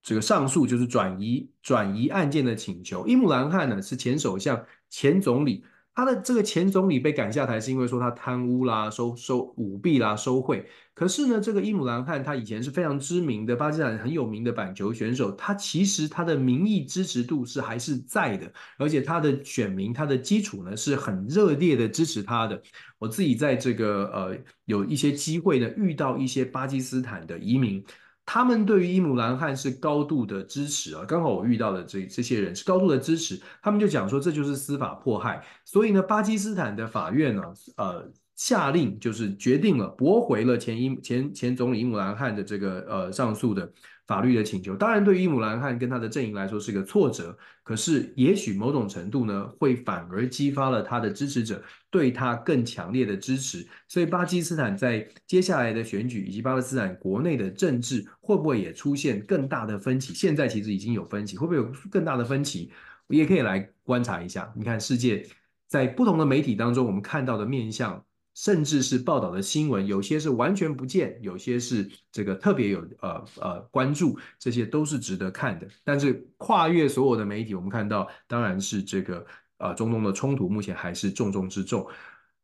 [0.03, 3.05] 这个上诉就是转移转移案件的请求。
[3.07, 10.65] 伊姆兰汗呢是前首相、前总理，他的这个前总理被赶下台是因为说他贪污啦、收收舞弊啦、收贿。
[10.93, 22.61] 可是呢，这个伊姆兰汗他以前是非常知名的巴基斯坦很有名的板球选手，他其实他的民意支持度是还是在的，而且他的选民他的基础呢是很热烈的支持他的。
[22.97, 27.83] 我自己在这个呃有一些机会呢遇到一些巴基斯坦的移民。
[28.25, 37.43] 他们对于伊姆兰汗是高度的支持啊，刚好我遇到的这这些人是高度的支持，他们就讲说这就是司法迫害，所以呢，巴基斯坦的法院呢，
[37.77, 43.71] 呃，下令就是决定了驳回了前伊前前总理伊姆兰汗的这个呃上诉的。
[44.11, 53.65] 法律的请求，当然对于伊姆兰汗跟他的阵营来说是个挫折，可是也许某种程度呢，会反而激发了他的支持者对他更强烈的支持。
[53.87, 60.13] 所以巴基斯坦在接下来的选举以及巴勒斯坦国内的政治会不会也出现更大的分歧？
[60.13, 62.69] 现在其实已经有分歧，会不会有更大的分歧？
[63.07, 64.51] 也可以来观察一下。
[64.57, 65.25] 你看世界
[65.67, 68.03] 在不同的媒体当中，我们看到的面向。
[68.33, 75.67] 甚至是报道的新闻，有些是完全不见，有些是这个特别有呃呃关注，这些都是值得看的。
[75.83, 79.25] 但是跨越所有的媒体，我们看到当然是这个
[79.57, 81.85] 呃中东的冲突目前还是重中之重。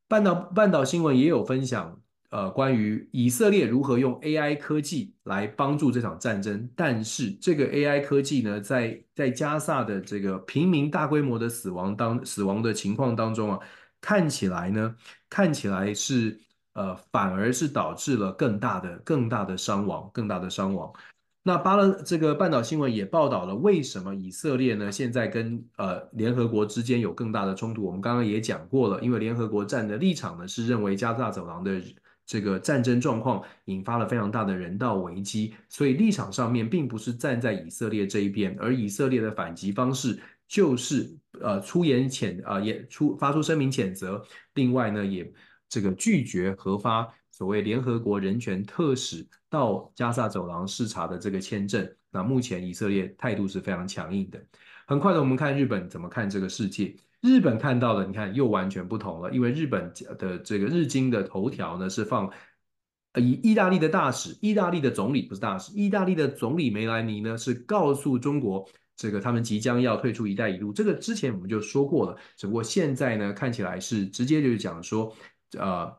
[0.09, 1.97] 半岛半岛新闻也有分享
[2.29, 13.59] 呃关于以色列如何用 AI 科技来帮助这场战争，但是这个 AI 科技呢，在在加萨的这个平民大规模的死亡当死亡的情况当中啊。
[14.00, 14.95] 看起来呢，
[15.30, 16.39] 看起来是
[16.74, 20.93] 呃，反而是导致了更大的、更大的伤亡、更大的伤亡。
[21.43, 27.84] 那巴勒这个半岛新闻也报道了，为什么以色列呢现在跟呃联合国之间有更大的冲突？
[27.86, 31.82] 我们刚刚也讲过了，因为联合国站的立场呢是认为加萨走廊的
[32.26, 40.20] 这个战争状况引发了非常大的人道危机，所以立场上面并不是站在以色列这一边，而以色列的反击方式。
[40.50, 44.23] 就是呃出言谴啊、呃、也出发出声明谴责，
[44.53, 45.31] 另外呢也
[45.69, 51.88] 这个拒绝核发所谓联合国人权特使到加萨走廊视察的这个签证。
[52.09, 54.41] 那目前以色列态度是非常强硬的。
[54.88, 56.95] 很快的，我们看日本怎么看这个世界。
[57.19, 62.31] 日本看到的，你看又完全不同了，因为日本的这个日经的头条呢是放
[63.19, 68.69] 以意大利的大使，意大利的总理不是大使，意大利的总理梅莱尼呢是告诉中国。
[68.98, 72.18] 这个他们即将要退出“一带一路”，这个之前我们就说过了。
[72.36, 75.16] 只不过现在呢，看起来是直接就是讲说，
[75.58, 75.95] 呃，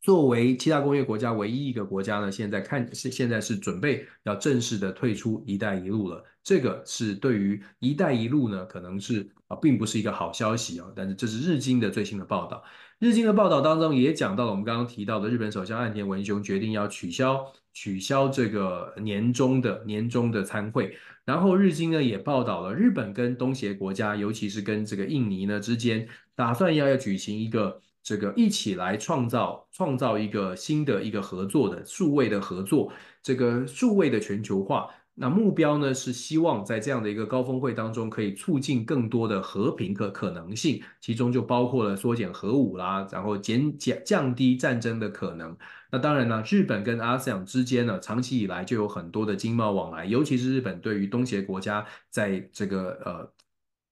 [0.00, 6.24] 作为七大工业国家唯一一个国家呢，现在看是现在是准备要正式的退出“一带一路”了。
[6.42, 10.90] 这个是对于“一带一路”呢，可能是啊，并不是一个好消息啊。
[10.96, 12.64] 但是这是日经的最新的报道，
[12.98, 20.96] 日经的报道当中也讲到了我们刚刚提到的日本首相岸田文雄决定要取消取消这个年终的年终的参会。
[21.24, 45.56] 然后日经呢也报道了日本跟东协国家，尤其是跟这个印尼呢之间，打算要要举行一个这个一起来创造创造一个新的一个合作的数位的合作，这个数位的全球化，那目标呢是希望在这样的一个高峰会当中，可以促进更多的和平和可能性，其中就包括了缩减核武啦，然后减减降低战争的可能。
[45.92, 53.32] 那当然呢，日本跟 ASEAN 之间呢，长期以来就有很多的经贸往来，尤其是日本对于东协国家在这个呃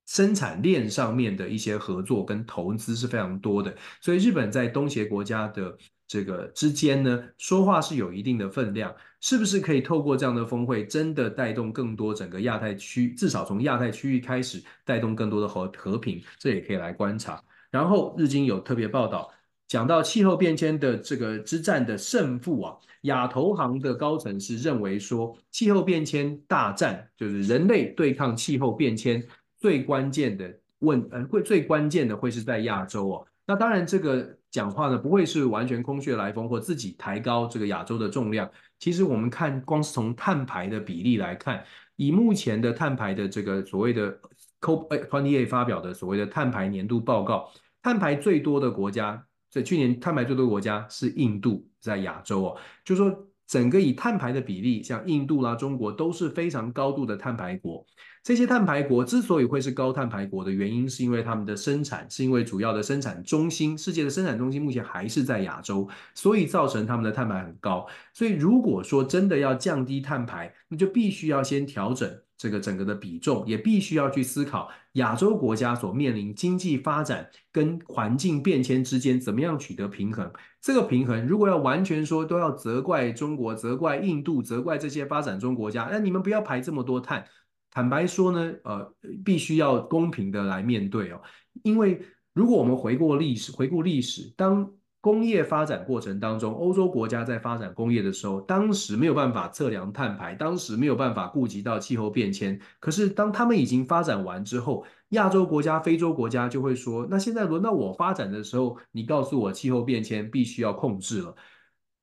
[0.06, 5.76] 生产链上面的一些合作跟投资是非常多的，所以日本在东协国家的。
[6.08, 17.40] 这个之间呢，说话是有一定的分量，是不是可以透过这样的峰会，真的带动更多整个亚太区，至少从亚太区域开始带动更多的和和平，这也可以来观察。
[17.70, 19.32] 然后日经有特别报道，
[19.68, 29.24] 讲到气候变迁的这个之战的胜负啊，亚投行的高层是认为说，气候变迁大战就是人类对抗气候变迁
[29.60, 33.26] 最关键的问，呃，会最关键的会是在亚洲哦。
[33.47, 38.49] 那当然，这个讲话呢，不会是完全空穴来风或自己抬高这个亚洲的重量。
[38.78, 41.64] 其实我们看，光是从碳排的比例来看，
[41.97, 44.16] 以目前的碳排的这个所谓的
[44.61, 47.51] COP28 发表的所谓的碳排年度报告，
[47.82, 57.84] 碳排最多的国家，在去年碳排最多的国家是印度，在亚洲哦，就是说整个以碳排的比例，像印度啦、中国都是非常高度的碳排国。
[58.22, 67.84] 这些碳排国之所以会是高碳排国的原因，是因为他们的生产，是因为主要的生产中心，世界的生产中心目前还是在亚洲，所以造成他们的碳排很高。
[68.12, 72.08] 所以如果说真的要降低碳排，那就必须要先调整
[72.38, 80.30] 这个整个的比重，也必须要去思考亚洲国家所面临经济发展跟环境变迁之间怎么样取得平衡。
[80.60, 87.24] 这个平衡如果要完全说都要责怪中国、责怪印度、责怪这些发展中国家，那你们不要排这么多碳。
[87.72, 88.94] 坦白说呢，呃，
[89.24, 91.20] 必须要公平的来面对哦，
[91.62, 92.00] 因为
[92.34, 94.70] 如果我们回过历史，回顾历史，当
[95.00, 102.60] 工业发展过程当中，欧洲国家在发展工业的时候，当时没有办法测量碳排，当时没有办法顾及到气候变迁。
[102.78, 111.34] 可是当他们已经发展完之后，亚洲国家、非洲国家就会说，那现在轮到我发展的时候，你告诉我气候变迁必须要控制了。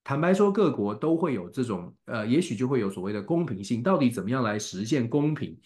[0.03, 3.83] 坦白说，各国都会有这种，呃，也许就会有所谓的公平性。
[3.83, 5.59] 到底怎么样来实现公平？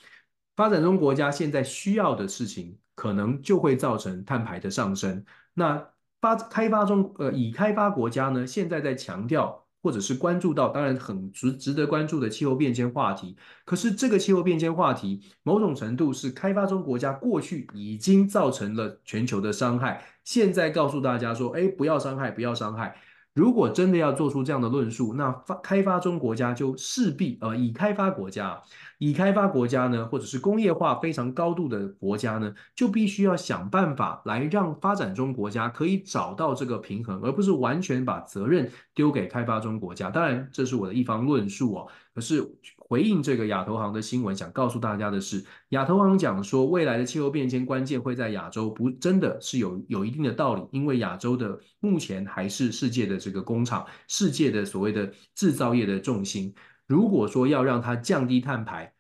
[0.55, 5.23] 发展中国家现在需要的事情，可能就会造成碳排的上升。
[5.53, 5.83] 那
[6.19, 13.35] 发开发中，呃，已开发国家呢，现在在强调或者是关注到，当然很值值得关注的气候变迁话题。
[13.65, 22.95] 可是这个气候变迁话题，某种程度是开发中国家过去已经造成了全球的伤害，现在告诉大家说，哎，不要伤害，不要伤害。
[23.33, 28.61] 如果真的要做出这样的论述，那发开发中国家就势必呃，已开发国家，
[28.99, 40.11] 已开发国家呢，或者是工业化非常高度的国家呢，就必须要想办法来让发展中国家可以找到这个平衡，而不是完全把责任丢给开发中国家。
[40.11, 41.87] 当然，这是我的一方论述哦。
[42.13, 42.47] 可是
[42.93, 56.53] 回应这个亚投行的新闻，想告诉大家的是，亚投行讲说未来的气候变迁关键会在亚洲，不真的是有有一定的道理，因为亚洲的目前还是世界的这个工厂，世界的所谓的制造业的重心。
[56.85, 58.93] 如果说要让它降低碳排，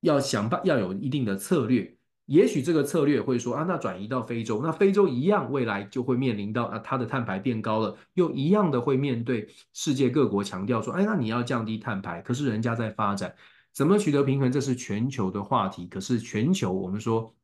[0.00, 1.96] 要想办要有一定的策略。
[2.26, 13.34] 也许这个策略会说啊，那转移到非洲，那非洲一样未来就会面临到啊，它的碳排变高了，又一样的会面对世界各国强调说，哎，那你要降低碳排，可是人家在发展，
[13.74, 14.50] 怎么取得平衡？
[14.50, 15.86] 这是全球的话题。
[15.86, 17.34] 可是全球我们说，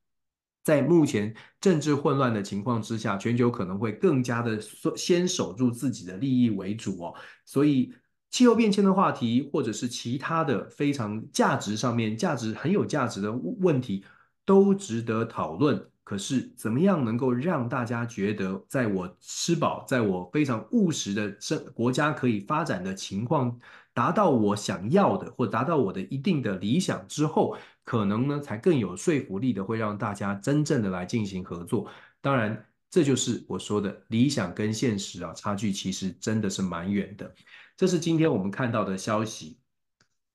[0.64, 4.58] 在目前政治混乱的情况之下，全球可能会更加的
[4.96, 7.14] 先守住自己的利益为主哦。
[7.44, 7.92] 所以
[8.30, 14.02] 气候变迁的话题，或者是其他的非常价值上面价值很有价值的问题。
[14.51, 23.57] 都值得讨论，可是怎么样能够让大家觉得，在我吃饱，在我非常务实的生国家可以发展的情况，
[23.94, 31.88] 达到我想要的，或达到我的一定的理想之后，可能呢才更有说服力的，会让大家真正的来进行合作。
[32.20, 37.32] 当然，这就是我说的理想跟现实啊，差距其实真的是蛮远的。
[37.76, 39.59] 这是今天我们看到的消息。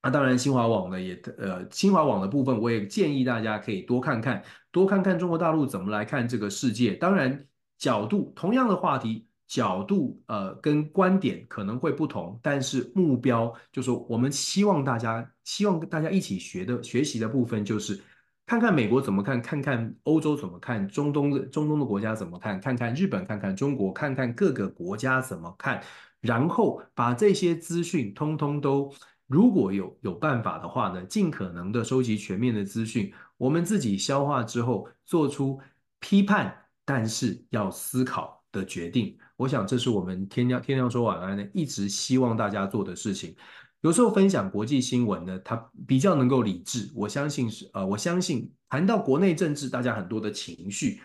[0.06, 6.94] 那、啊、当然，新华网呢也呃，新华网的部分，我也建议大家可以多看看，多看看中国大陆怎么来看这个世界。
[6.94, 7.44] 当然，
[7.80, 18.00] 角度同样的话题，角度呃跟观点可能会不同，但是目标就是我们希望大家希望大家一起学的学习的部分就是
[18.46, 25.82] 看看美国怎么看，看看欧洲怎么看，中东的中东的国家怎么看，看看日本，看看中国，看看各个国家怎么看，
[26.22, 28.94] 然后把这些资讯通通都。
[29.28, 35.60] 如果有有办法的话呢，尽可能的收集全面的资讯，我们自己消化之后，做出
[36.00, 36.56] 批判，
[36.86, 39.18] 但是要思考的决定。
[39.36, 43.36] 我想这是我们天亮天亮说晚安呢，一直希望大家做的事情。
[43.82, 45.56] 有时候分享国际新闻呢，它
[45.88, 46.92] 比较能够理智。
[46.96, 51.02] 我相信是呃，我相信谈到国内政治，大家很多的情绪。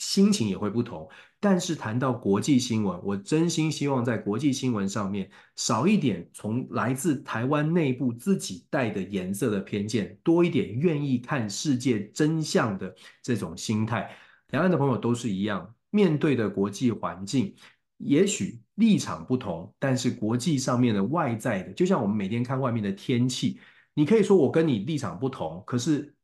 [0.00, 1.06] 心情也会不同，
[1.38, 14.10] 但是谈到国际新闻，我真心希望在国际新闻上面少一点从来自台湾内部自己带的颜色的偏见，多一点愿意看世界真相的这种心态。
[14.48, 17.54] 两岸的朋友都是一样，面对的国际环境，
[17.98, 23.60] 也许立场不同，但是国际上面的外在的，就像我们每天看外面的天气，
[23.92, 26.14] 你可以说我跟你立场不同，可是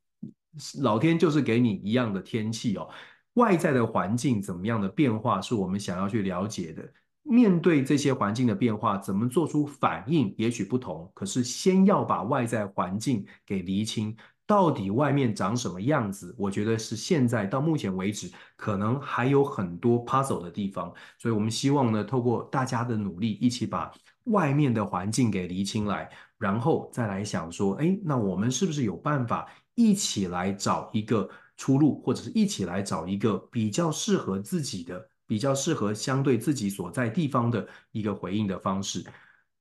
[0.81, 2.89] 老天就是给你一样的天气哦。
[3.37, 6.83] 外在的环境怎么样的变化，是我们想要去了解的。
[7.21, 11.11] 面对这些环境的变化，怎么做出反应，也许不同。
[11.13, 14.15] 可是先要把外在环境给厘清，
[14.45, 16.33] 到底外面长什么样子？
[16.37, 20.91] 我觉得是现在到目前为止，可能还有很多 puzzle 的地方。
[21.17, 23.91] 所以我们希望呢，透过大家的努力，一起把
[24.23, 39.03] 外面的环境给厘清来，然后再来想说，哎，那我们是不是有办法一起来找一个出路，或者是一起来找一个比较适合自己的、比较适合相对自己所在地方的一个回应的方式。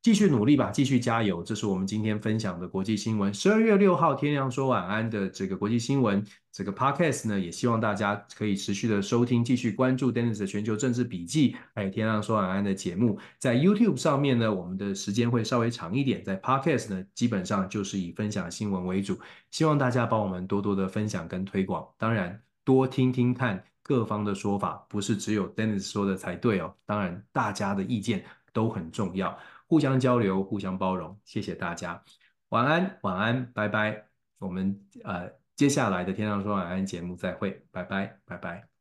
[0.06, 1.42] 继续努力吧，继续加油。
[1.42, 3.34] 这是我们今天分享的国际新闻。
[3.34, 13.18] 十二月六号，天亮说晚安的这个国际新闻，这个 podcast 呢，也希望大家可以持续的收听，继续关注 Dennis 的全球政治笔记，还有天亮说晚安的节目。
[13.40, 19.18] 在 YouTube 上面呢，我们的时间会稍微长一点；在 podcast 呢，基本上就是以分享新闻为主。
[19.50, 26.72] 希望大家帮我们多多的分享跟推广，当然多听听看各方的说法，不是只有 Dennis 说的才对哦。
[26.84, 29.36] 当然，大家的意见都很重要。
[29.66, 32.02] 互相交流，互相包容，谢谢大家，
[32.50, 34.06] 晚安，晚安，拜拜。
[34.38, 38.75] 我们呃接下来的天亮说晚安节目再会，拜拜，拜拜。